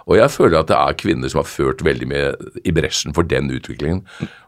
[0.04, 3.24] Og jeg føler at det er kvinner som har ført veldig med i bresjen for
[3.24, 4.02] den utviklingen.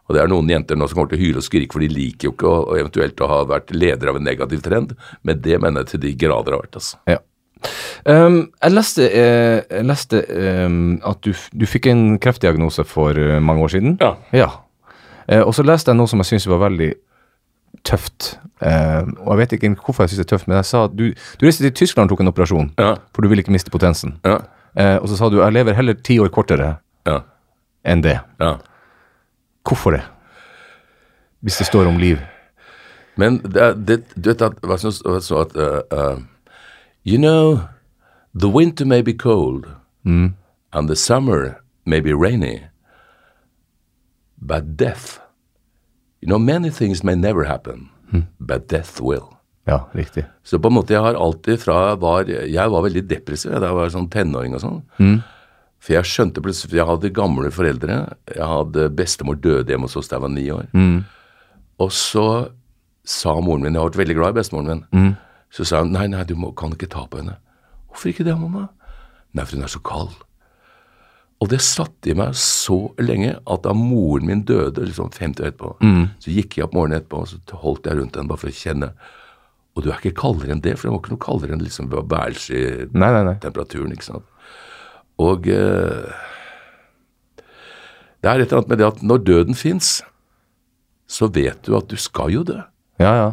[0.05, 1.89] Og det er noen jenter nå som kommer til å hyle og skrike, for de
[1.89, 4.93] liker jo ikke å, og eventuelt å ha vært leder av en negativ trend.
[5.25, 7.01] Men det mener jeg til de grader har vært, altså.
[7.09, 7.17] Ja.
[8.07, 10.21] Um, jeg leste, eh, jeg leste
[10.65, 13.97] um, at du, du fikk en kreftdiagnose for eh, mange år siden.
[14.33, 14.49] Ja.
[15.27, 16.91] Eh, og så leste jeg noe som jeg syns var veldig
[17.87, 18.37] tøft.
[18.63, 20.95] Eh, og jeg vet ikke hvorfor jeg syns det er tøft, men jeg sa at
[20.97, 22.93] du, du reiste til Tyskland og tok en operasjon, Ja.
[23.13, 24.15] for du ville ikke miste potensen.
[24.25, 24.39] Ja.
[24.77, 26.75] Eh, og så sa du jeg lever heller ti år kortere
[27.07, 27.19] Ja.
[27.85, 28.19] enn det.
[28.41, 28.55] ja.
[29.67, 30.03] Hvorfor det?
[31.43, 32.17] Hvis det står om liv.
[33.17, 36.19] Men det, er- det, du vet at, hva synes, hva synes at uh, uh,
[37.07, 37.61] You know,
[38.35, 39.65] the winter may be cold,
[40.03, 42.67] and the summer may be rainy,
[44.41, 45.21] but death
[46.21, 47.89] You know, many things may never happen,
[48.39, 49.33] but death will.
[49.67, 50.25] Ja, riktig.
[50.43, 53.77] Så på en måte jeg har alltid fra var Jeg var veldig depressiv da jeg
[53.77, 54.81] var sånn tenåring og sånn.
[55.77, 57.97] For jeg skjønte plutselig for Jeg hadde gamle foreldre.
[58.33, 60.67] Jeg hadde bestemor døde hjemme hos oss da jeg var ni år.
[61.79, 62.49] Og så
[63.07, 65.15] sa moren min Jeg har vært veldig glad i bestemoren min.
[65.53, 67.37] Så sa hun nei, nei, du må, kan ikke ta på henne.
[67.89, 68.67] Hvorfor ikke det, mamma?
[69.33, 70.15] Nei, for hun er så kald.
[71.37, 75.51] Og det satt i meg så lenge at da moren min døde liksom 50 år
[75.51, 75.71] etterpå,
[76.23, 78.57] så gikk jeg opp morgenen etterpå og så holdt jeg rundt henne bare for å
[78.57, 78.89] kjenne.
[79.77, 81.91] Og du er ikke kaldere enn det, for det var ikke noe kaldere enn liksom
[81.93, 82.63] værelse i
[82.97, 83.35] Nei, nei, nei.
[83.43, 84.25] temperaturen, ikke sant.
[85.21, 86.09] Og eh,
[88.25, 89.99] det er et eller annet med det at når døden fins,
[91.07, 92.57] så vet du at du skal jo dø.
[92.97, 93.27] Ja, ja.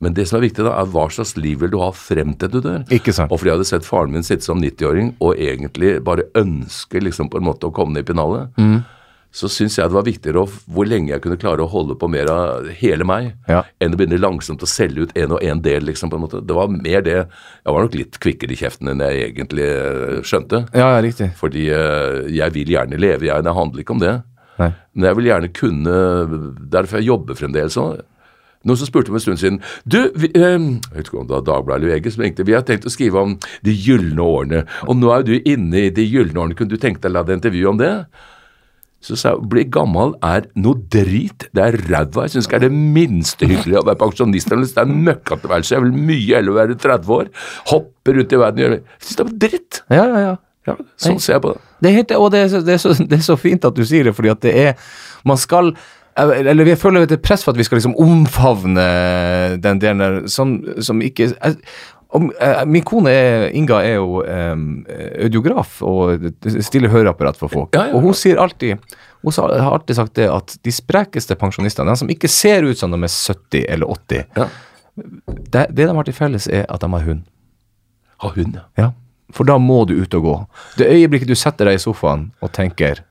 [0.00, 2.50] Men det som er viktig da, er hva slags liv vil du ha frem til
[2.52, 2.82] du dør.
[2.92, 3.30] Ikke sant.
[3.32, 7.30] Og fordi jeg hadde sett faren min sitte som 90-åring og egentlig bare ønske liksom
[7.32, 8.82] på en måte å komme ned i pennalet, Mm.
[9.36, 12.08] så syns jeg det var viktigere å, hvor lenge jeg kunne klare å holde på
[12.08, 13.62] mer av hele meg, Ja.
[13.80, 15.80] enn å begynne langsomt å selge ut en og en del.
[15.84, 16.40] liksom på en måte.
[16.46, 20.20] Det var mer det Jeg var nok litt kvikkere i kjeften enn jeg egentlig eh,
[20.22, 20.68] skjønte.
[20.74, 21.32] Ja, ja, riktig.
[21.36, 23.42] Fordi eh, jeg vil gjerne leve, jeg.
[23.44, 24.22] Det handler ikke om det.
[24.58, 24.72] Nei.
[24.94, 25.96] Men jeg vil gjerne kunne
[26.70, 28.00] Derfor jeg jobber fremdeles òg.
[28.66, 31.36] Noen som spurte om en stund siden Du, vi, eh, jeg vet ikke om det
[31.38, 32.46] var Dagbladet eller VG som ringte.
[32.46, 33.36] Vi har tenkt å skrive om
[33.66, 34.64] de gylne årene.
[34.86, 36.56] Og nå er du inne i de gylne årene.
[36.58, 37.92] Kunne du tenkt deg å lage et intervju om det?
[39.06, 41.46] Så sa jeg bli gammel er noe drit.
[41.54, 42.24] Det er ræva.
[42.26, 44.50] Jeg syns ikke det er det minste hyggelig å være pensjonist.
[44.50, 45.76] Det er møkkatilværelse.
[45.76, 47.30] Jeg vil mye heller være 30 år.
[47.70, 49.80] Hoppe rundt i verden og gjøre Jeg syns det er dritt.
[49.92, 50.34] Ja, ja, ja.
[50.66, 51.60] Ja, sånn ser jeg på det.
[51.84, 53.84] Det er, og det er, så, det, er så, det er så fint at du
[53.86, 54.88] sier det, fordi at det er
[55.26, 55.72] Man skal
[56.16, 58.86] Eller vi føler et press for at vi skal liksom omfavne
[59.60, 61.58] den delen der som, som ikke jeg,
[62.16, 64.62] om, eh, Min kone er, Inga er jo um,
[65.20, 66.22] audiograf og
[66.64, 67.74] stiller høreapparat for folk.
[67.76, 67.98] Ja, ja, ja.
[67.98, 68.78] Og hun sier alltid
[69.26, 72.92] hun har alltid sagt det at de sprekeste pensjonistene, de som ikke ser ut som
[72.94, 74.46] de er 70 eller 80, Ja.
[75.50, 77.24] det, det de har til felles, er at de har hund.
[78.22, 78.60] Har hund.
[78.78, 78.92] Ja,
[79.34, 80.36] for da må du ut og gå.
[80.78, 83.02] Det øyeblikket du setter deg i sofaen og tenker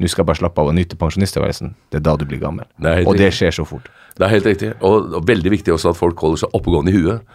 [0.00, 2.64] nå skal jeg bare slappe av og nyte pensjonisttilværelsen, det er da du blir gammel.
[2.80, 3.90] Det og det skjer så fort.
[4.16, 4.70] Det er helt riktig.
[4.84, 7.28] Og, og veldig viktig også at folk holder seg oppegående i huet.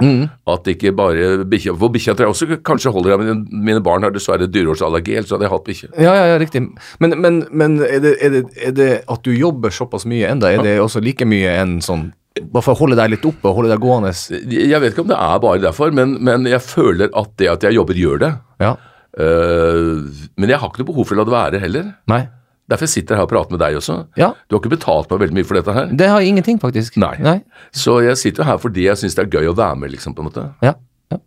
[0.51, 4.13] At ikke bare bikkja For bikkja tror jeg også kanskje holder av mine barn har
[4.13, 5.89] dessverre dyreårsallergi, ellers hadde jeg hatt bikkje.
[5.97, 6.61] Ja, ja, ja, riktig.
[7.01, 10.51] Men, men, men er, det, er, det, er det at du jobber såpass mye enda,
[10.51, 13.61] er det også like mye enn sånn Bare for å holde deg litt oppe og
[13.61, 14.09] holde deg gående?
[14.51, 17.63] Jeg vet ikke om det er bare derfor, men, men jeg føler at det at
[17.63, 18.31] jeg jobber, gjør det.
[18.59, 18.73] Ja.
[19.15, 20.03] Uh,
[20.35, 21.93] men jeg har ikke noe behov for å la det være heller.
[22.11, 22.25] Nei.
[22.69, 23.95] Derfor sitter jeg her og prater med deg også.
[24.17, 24.31] Ja.
[24.49, 25.89] Du har ikke betalt meg veldig mye for dette her.
[25.93, 26.97] Det har jeg ingenting, faktisk.
[26.97, 27.13] Nei.
[27.21, 27.39] Nei.
[27.75, 30.15] Så jeg sitter jo her fordi jeg syns det er gøy å være med, liksom,
[30.17, 30.45] på en måte.
[30.65, 30.73] Ja.
[31.13, 31.19] ja.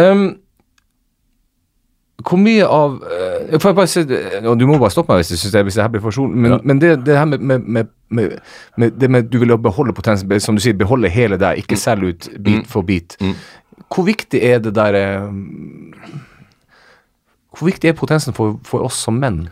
[0.00, 0.30] Um,
[2.26, 4.02] hvor mye av eh, Får jeg bare si
[4.58, 6.58] Du må bare stoppe meg hvis, du syns det, her blir for sol, men, Ja.
[6.66, 8.32] men det, det her med, med, med,
[8.76, 12.10] med, det med du vil beholde potensen, som du sier, beholde hele deg, ikke selge
[12.10, 13.14] ut bit for bit.
[13.86, 15.30] Hvor viktig er det der eh,
[17.54, 19.46] Hvor viktig er potensen for, for oss som menn?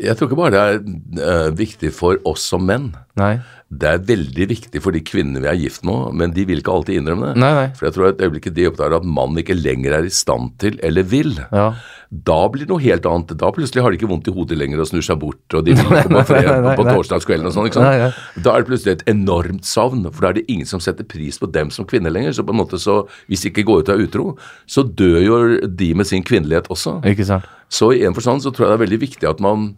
[0.00, 0.82] Jeg tror ikke bare det er
[1.20, 2.90] uh, viktig for oss som menn.
[3.20, 3.34] Nei.
[3.70, 6.72] Det er veldig viktig for de kvinnene vi er gift med, men de vil ikke
[6.74, 7.34] alltid innrømme det.
[7.38, 7.66] Nei, nei.
[7.78, 10.78] For jeg tror et øyeblikk de oppdager at mannen ikke lenger er i stand til
[10.82, 11.68] eller vil, Ja.
[12.10, 13.36] da blir det noe helt annet.
[13.38, 15.74] Da plutselig har de ikke vondt i hodet lenger og snur seg bort, og de
[15.78, 17.68] vil ikke på fred på torsdagskvelden og sånn.
[17.70, 18.18] ikke sant?
[18.42, 21.38] Da er det plutselig et enormt savn, for da er det ingen som setter pris
[21.38, 22.34] på dem som kvinner lenger.
[22.40, 24.26] Så på en måte så, hvis de ikke går ut og er utro,
[24.66, 25.38] så dør jo
[25.68, 26.98] de med sin kvinnelighet også.
[27.06, 27.46] Ikke sant?
[27.70, 29.76] Så i en forstand så tror jeg det er veldig viktig at man,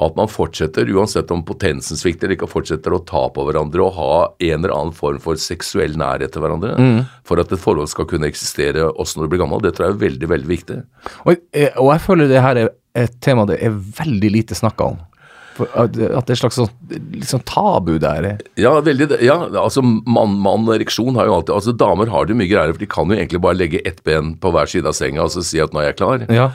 [0.00, 4.12] at man fortsetter, uansett om potensen svikter, ikke fortsetter å ta på hverandre og ha
[4.46, 6.76] en eller annen form for seksuell nærhet til hverandre.
[6.78, 7.00] Mm.
[7.26, 9.60] For at et forhold skal kunne eksistere også når du blir gammel.
[9.64, 10.78] Det tror jeg er veldig, veldig viktig.
[11.26, 14.92] Og, jeg- og jeg føler det her er et tema det er veldig lite snakka
[14.94, 14.98] om.
[15.74, 16.70] At, det er et slags sånn,
[17.18, 18.38] liksom tabu der.
[18.54, 22.78] Ja, veldig, ja altså mann-mann-ereksjon har jo alltid Altså Damer har det mye greiere, for
[22.78, 25.42] de kan jo egentlig bare legge ett ben på hver side av senga og så
[25.42, 26.26] si at 'nå er jeg klar'.
[26.30, 26.50] Ja.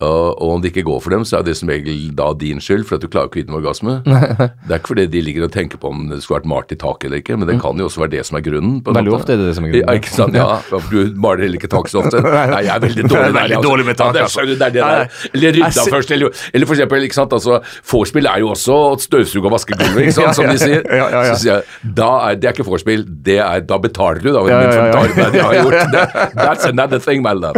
[0.00, 2.86] Og, om det ikke går for dem, så er det som regel da din skyld,
[2.88, 3.98] for at du klarer ikke å gi dem orgasme.
[4.06, 6.78] det er ikke fordi de ligger og tenker på om det skulle vært malt i
[6.80, 8.78] taket eller ikke, men det kan jo også være det som er grunnen.
[8.86, 9.84] Veldig ofte er det det som er grunnen.
[9.90, 10.38] Ja, ikke sant?
[10.40, 10.46] Ja,
[10.88, 12.22] du maler heller ikke tak så ofte.
[12.54, 13.68] Nei, jeg er veldig dårlig er Veldig altså.
[13.68, 14.40] dårlig med tak, Ja, det, altså.
[14.40, 15.28] er- det er det der.
[15.36, 17.60] Eller rydda først, eller, eller for eksempel, ikke sant, altså,
[17.92, 20.80] vorspiel er jo også å støvsuge og vaske gulvet, ikke sant, som de sier.
[21.30, 24.46] Så sier jeg, da er, det er ikke vorspiel, det er, da betaler du da,
[24.48, 25.28] Ja, ja, ja.
[25.36, 26.34] det jeg har gjort.
[26.40, 27.56] That's another thing, my love.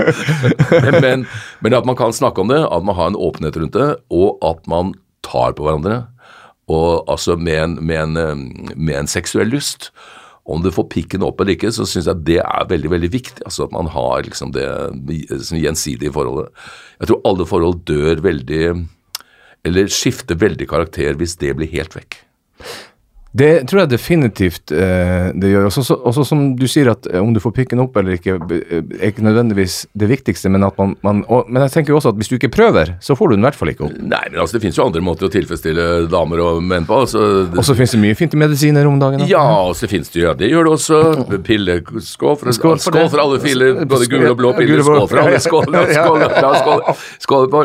[1.03, 1.27] Men,
[1.63, 4.39] men at man kan snakke om det, at man har en åpenhet rundt det, og
[4.47, 4.95] at man
[5.27, 6.05] tar på hverandre.
[6.73, 9.91] Og altså med en, med en, eh, med en seksuell lyst.
[10.43, 13.45] Om du får pikken opp eller ikke, så syns jeg det er veldig veldig viktig.
[13.47, 14.67] altså At man har liksom det
[15.07, 16.51] liksom gjensidige forholdet.
[16.99, 18.89] Jeg tror alle forhold dør veldig
[19.65, 22.17] Eller skifter veldig karakter hvis det blir helt vekk.
[23.33, 25.67] Det tror jeg definitivt eh, det gjør.
[25.71, 28.35] Også, så, også som du sier, at eh, om du får pikken opp eller ikke,
[28.53, 32.13] eh, er ikke nødvendigvis det viktigste, men man, man og, Men jeg tenker jo også
[32.13, 33.95] at hvis du ikke prøver, så får du den i hvert fall ikke opp.
[33.97, 37.01] Nei, men altså det finnes jo andre måter å tilfredsstille damer og menn på.
[37.07, 39.25] altså Og så finnes det mye fint i medisiner om dagen.
[39.25, 39.31] da.
[39.33, 41.01] Ja, og så finnes det jo, ja, det gjør det også.
[41.49, 43.09] Pilleskål for, Skål for det.
[43.17, 43.81] alle filer.
[43.89, 44.85] Både gule og blå piller.
[44.85, 45.41] Skål for alle.
[45.41, 45.97] Skål for alle.
[45.97, 47.65] Skål, skål, skål, skål, skål på.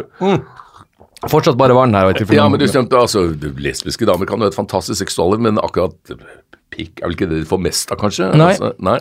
[1.29, 2.07] Fortsatt bare vann her.
[2.11, 3.27] vet du, Ja, men du stemte, altså,
[3.59, 5.95] lesbiske damer kan jo ha et fantastisk sexualliv, men akkurat
[6.77, 8.25] pikk er vel ikke det de får mest av, kanskje?
[8.37, 8.49] Nei.
[8.51, 8.97] Altså, nei.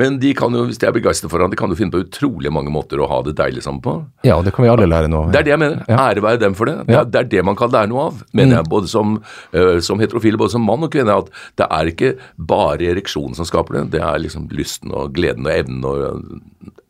[0.00, 2.50] Men de kan jo, hvis de er begeistret for hverandre, kan jo finne på utrolig
[2.50, 3.92] mange måter å ha det deilig sammen på.
[4.26, 5.20] Ja, det kan vi alle lære nå.
[5.30, 5.84] Det er det jeg mener.
[5.92, 6.78] Ære være dem for det.
[6.88, 7.00] Det Ja.
[7.02, 8.68] er, det er det man kan lære noe av, mener jeg.
[8.72, 9.22] Både som,
[9.54, 11.14] uh, som heterofile, både som mann og kvinne.
[11.14, 11.28] At
[11.60, 13.90] det er ikke bare ereksjonen som skaper det.
[13.92, 16.40] Det er liksom lysten og gleden og evnen og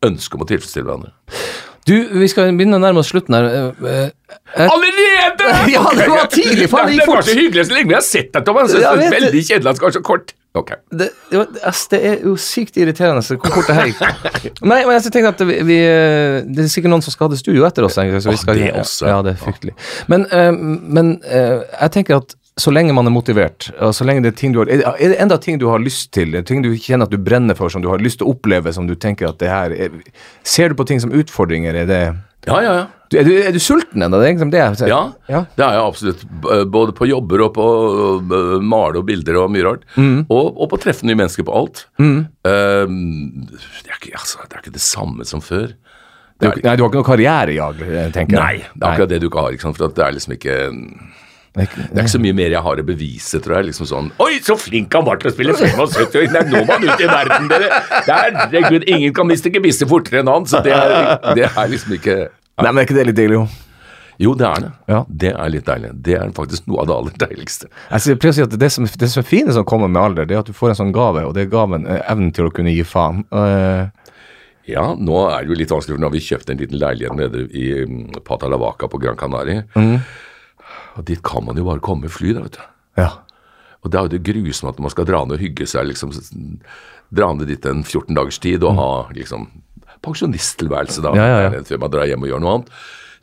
[0.07, 1.11] ønsket om å tilfredsstille hverandre.
[1.87, 3.47] Du, vi skal begynne å nærme oss slutten her.
[3.49, 5.49] Eh, eh, eh, Allerede?!
[5.73, 7.17] Ja, det var tidlig, faen, det gikk fort.
[7.17, 8.71] det var så hyggelig så lenge vi har sett deg, Thomas.
[8.71, 10.33] Det er veldig kjedelig at det skal være så kort.
[10.53, 10.69] Ok.
[10.93, 11.07] det,
[11.65, 14.61] ass, det er jo sykt irriterende så hvor kort det her gikk.
[14.61, 15.79] Nei, men jeg tenkte at vi, vi,
[16.45, 17.97] det er sikkert noen som skal ha det studio etter oss.
[17.97, 19.09] Så vi skal, skal, det også.
[19.09, 19.73] Ja, det er fryktelig.
[20.13, 20.27] Men,
[20.93, 24.59] men jeg tenker at så lenge man er motivert, så lenge det er ting du
[24.61, 27.57] har Er det, enda ting du har lyst til, ting du kjenner at du brenner
[27.57, 29.95] for, som du har lyst til å oppleve, som du tenker at det her er,
[30.45, 31.73] Ser du på ting som utfordringer?
[31.73, 32.03] Er det
[32.45, 32.85] Ja, ja, ja.
[33.15, 34.19] er, du, er du sulten ennå?
[34.21, 35.01] Det liksom det jeg Ja,
[35.31, 35.45] ja.
[35.55, 36.25] det er jeg absolutt.
[36.69, 37.67] Både på jobber og på
[38.61, 39.87] male og bilder og mye rart.
[39.97, 40.25] Mm.
[40.27, 41.87] Og, og på å treffe nye mennesker på alt.
[41.97, 45.73] Ehm, det, er ikke, altså, det er ikke det samme som før.
[46.41, 49.29] Du, nei, du har ikke noe karrierejag, tenker tenker Nei, det er akkurat det du
[49.29, 49.53] ikke har.
[49.55, 49.73] Ikke?
[49.77, 50.57] For det er liksom ikke.
[51.53, 53.67] Det er ikke så mye mer jeg har å bevise, tror jeg.
[53.69, 56.31] liksom sånn Oi, så flink han var til å spille 75!
[56.33, 57.81] Nei, nå man han ut i verden, dere!
[58.07, 61.69] Det er, Herregud, ingen kan miste gebisset fortere enn han, så det er, det er
[61.69, 62.17] liksom ikke
[62.61, 63.45] Nei, men er ikke det litt deilig, jo?
[64.21, 64.67] Jo, det er det.
[64.93, 64.99] Ja.
[65.09, 65.89] Det er litt deilig.
[66.05, 67.69] Det er faktisk noe av det aller deiligste.
[67.89, 70.27] Jeg prøver å si at det som, det som er fine som kommer med alder,
[70.29, 72.49] det er at du får en sånn gave, og det er gaven eh, evnen til
[72.49, 73.25] å kunne gi faen.
[73.33, 73.89] Uh,
[74.69, 77.17] Ja, nå er det jo litt vanskelig, for nå har vi kjøpt en liten leilighet
[77.19, 79.65] nede i mm, Patalavaca på Gran Canaria.
[80.97, 82.65] Og dit kan man jo bare komme med fly, da, vet du.
[83.01, 83.11] ja.
[83.83, 86.13] Og det er jo det grusomme at man skal dra ned og hygge seg, liksom
[87.11, 89.49] dra ned dit en 14 dagers tid og ha liksom
[90.03, 91.63] pensjonisttilværelse da, Ja, ja, ja.
[91.67, 92.69] før man drar hjem og gjør noe annet.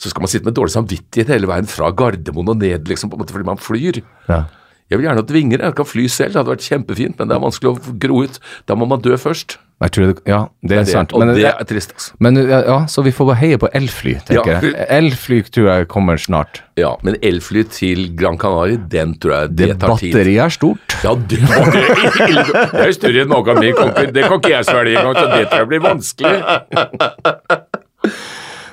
[0.00, 3.16] Så skal man sitte med dårlig samvittighet hele veien fra Gardermoen og ned, liksom, på
[3.18, 4.02] en måte fordi man flyr.
[4.28, 4.44] ja.
[4.90, 7.34] Jeg vil gjerne ha vinger, jeg kan fly selv, det hadde vært kjempefint, men det
[7.36, 8.40] er vanskelig å gro ut.
[8.66, 9.54] Da må man dø først.
[9.80, 11.12] Jeg tror det, ja, det er Det, sant.
[11.16, 12.10] og Men, det er trist, altså.
[12.20, 14.58] men ja, så vi får bare heie på elfly, tenker Ja.
[14.60, 14.74] jeg.
[14.92, 16.60] Elfly tror jeg kommer snart.
[16.76, 20.12] Ja, men elfly til Gran Canaria, den tror jeg det, Det tar tid.
[20.12, 20.98] batteriet er stort.
[21.02, 21.48] Ja, det, det,
[22.76, 24.12] det er større enn noen min konkurrent.
[24.18, 26.36] Det kan ikke jeg svelge engang, så det tror jeg blir vanskelig.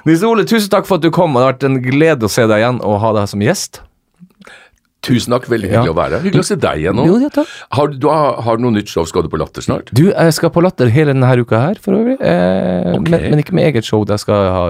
[0.07, 1.33] Nils Ole, tusen takk for at du kom.
[1.35, 3.81] Det har vært en glede å se deg igjen og ha deg som gjest.
[5.07, 5.93] Tusen takk, veldig hyggelig Ja.
[5.93, 6.25] å være her.
[6.27, 7.05] Hyggelig å se deg igjen nå.
[7.07, 7.51] Jo, ja, takk.
[7.77, 9.05] Har, du, har, du noe nytt show?
[9.07, 9.91] Skal du på Latter snart?
[9.95, 12.17] Du, jeg skal på Latter hele denne uka her, for øvrig.
[12.19, 13.05] Eh, okay.
[13.07, 14.65] men, men ikke med eget show, der skal jeg ha,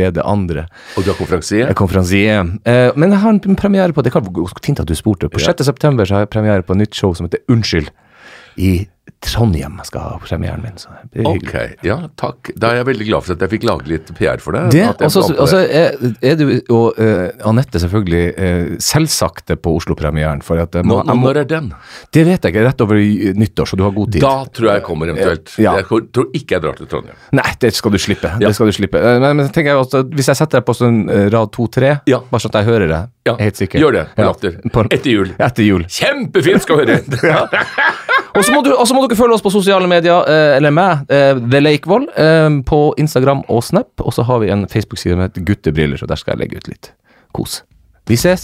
[0.00, 0.68] lede andre.
[0.96, 1.74] Og du har konferansier?
[1.78, 2.46] Konferansier.
[2.64, 4.24] Eh, men jeg har en premiere på Det kan
[4.62, 5.28] fint at du spurte.
[5.28, 5.50] På Ja.
[5.52, 5.66] 6.
[5.66, 7.90] september har jeg premiere på et nytt show som heter Unnskyld.
[8.58, 8.86] I
[9.24, 10.76] Trondheim skal ha premieren min.
[10.80, 11.54] Så det er Ok,
[11.86, 12.50] ja, takk.
[12.56, 14.70] Da er jeg veldig glad for at jeg fikk lage litt PR for deg.
[14.74, 16.44] Det, også, med på altså, er, er du
[16.74, 20.42] og uh, Anette selvfølgelig uh, selvsagte på Oslo-premieren.
[20.46, 21.72] For at, eh, Nå, må- jeg når er den?
[22.16, 22.64] det vet jeg ikke.
[22.68, 23.00] Rett over
[23.40, 24.22] nyttår, så du har god tid.
[24.24, 25.54] Da tror jeg jeg kommer eventuelt.
[25.60, 25.74] Ja.
[25.80, 27.16] Jeg tror ikke jeg drar til Trondheim.
[27.40, 28.30] Nei, det skal du slippe.
[28.40, 28.48] Ja.
[28.48, 29.00] Det skal du slippe.
[29.20, 31.02] Men, men tenker jeg også, hvis jeg setter deg på sånn
[31.32, 32.20] rad to-tre, Ja.
[32.30, 33.80] bare sånn at jeg hører det, Ja, helt sikkert.
[33.84, 34.26] gjør det Ja.
[34.30, 34.56] Latter.
[34.90, 35.32] Etter jul.
[35.38, 35.84] Etter jul.
[35.90, 37.00] Kjempefint skal høre!
[38.36, 41.60] Og så må, du- dere følge oss på sosiale medier, eh, eller meg, eh, The
[41.60, 43.92] Lakevoll, eh, på Instagram og Snap.
[44.00, 46.68] Og så har vi en Facebook-side med et guttebriller, så der skal jeg legge ut
[46.68, 46.92] litt
[47.32, 47.62] kos.
[48.06, 48.42] Vi ses!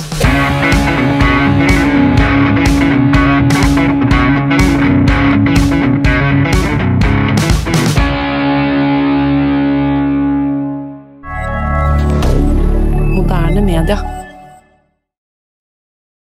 [13.87, 14.16] D'accord.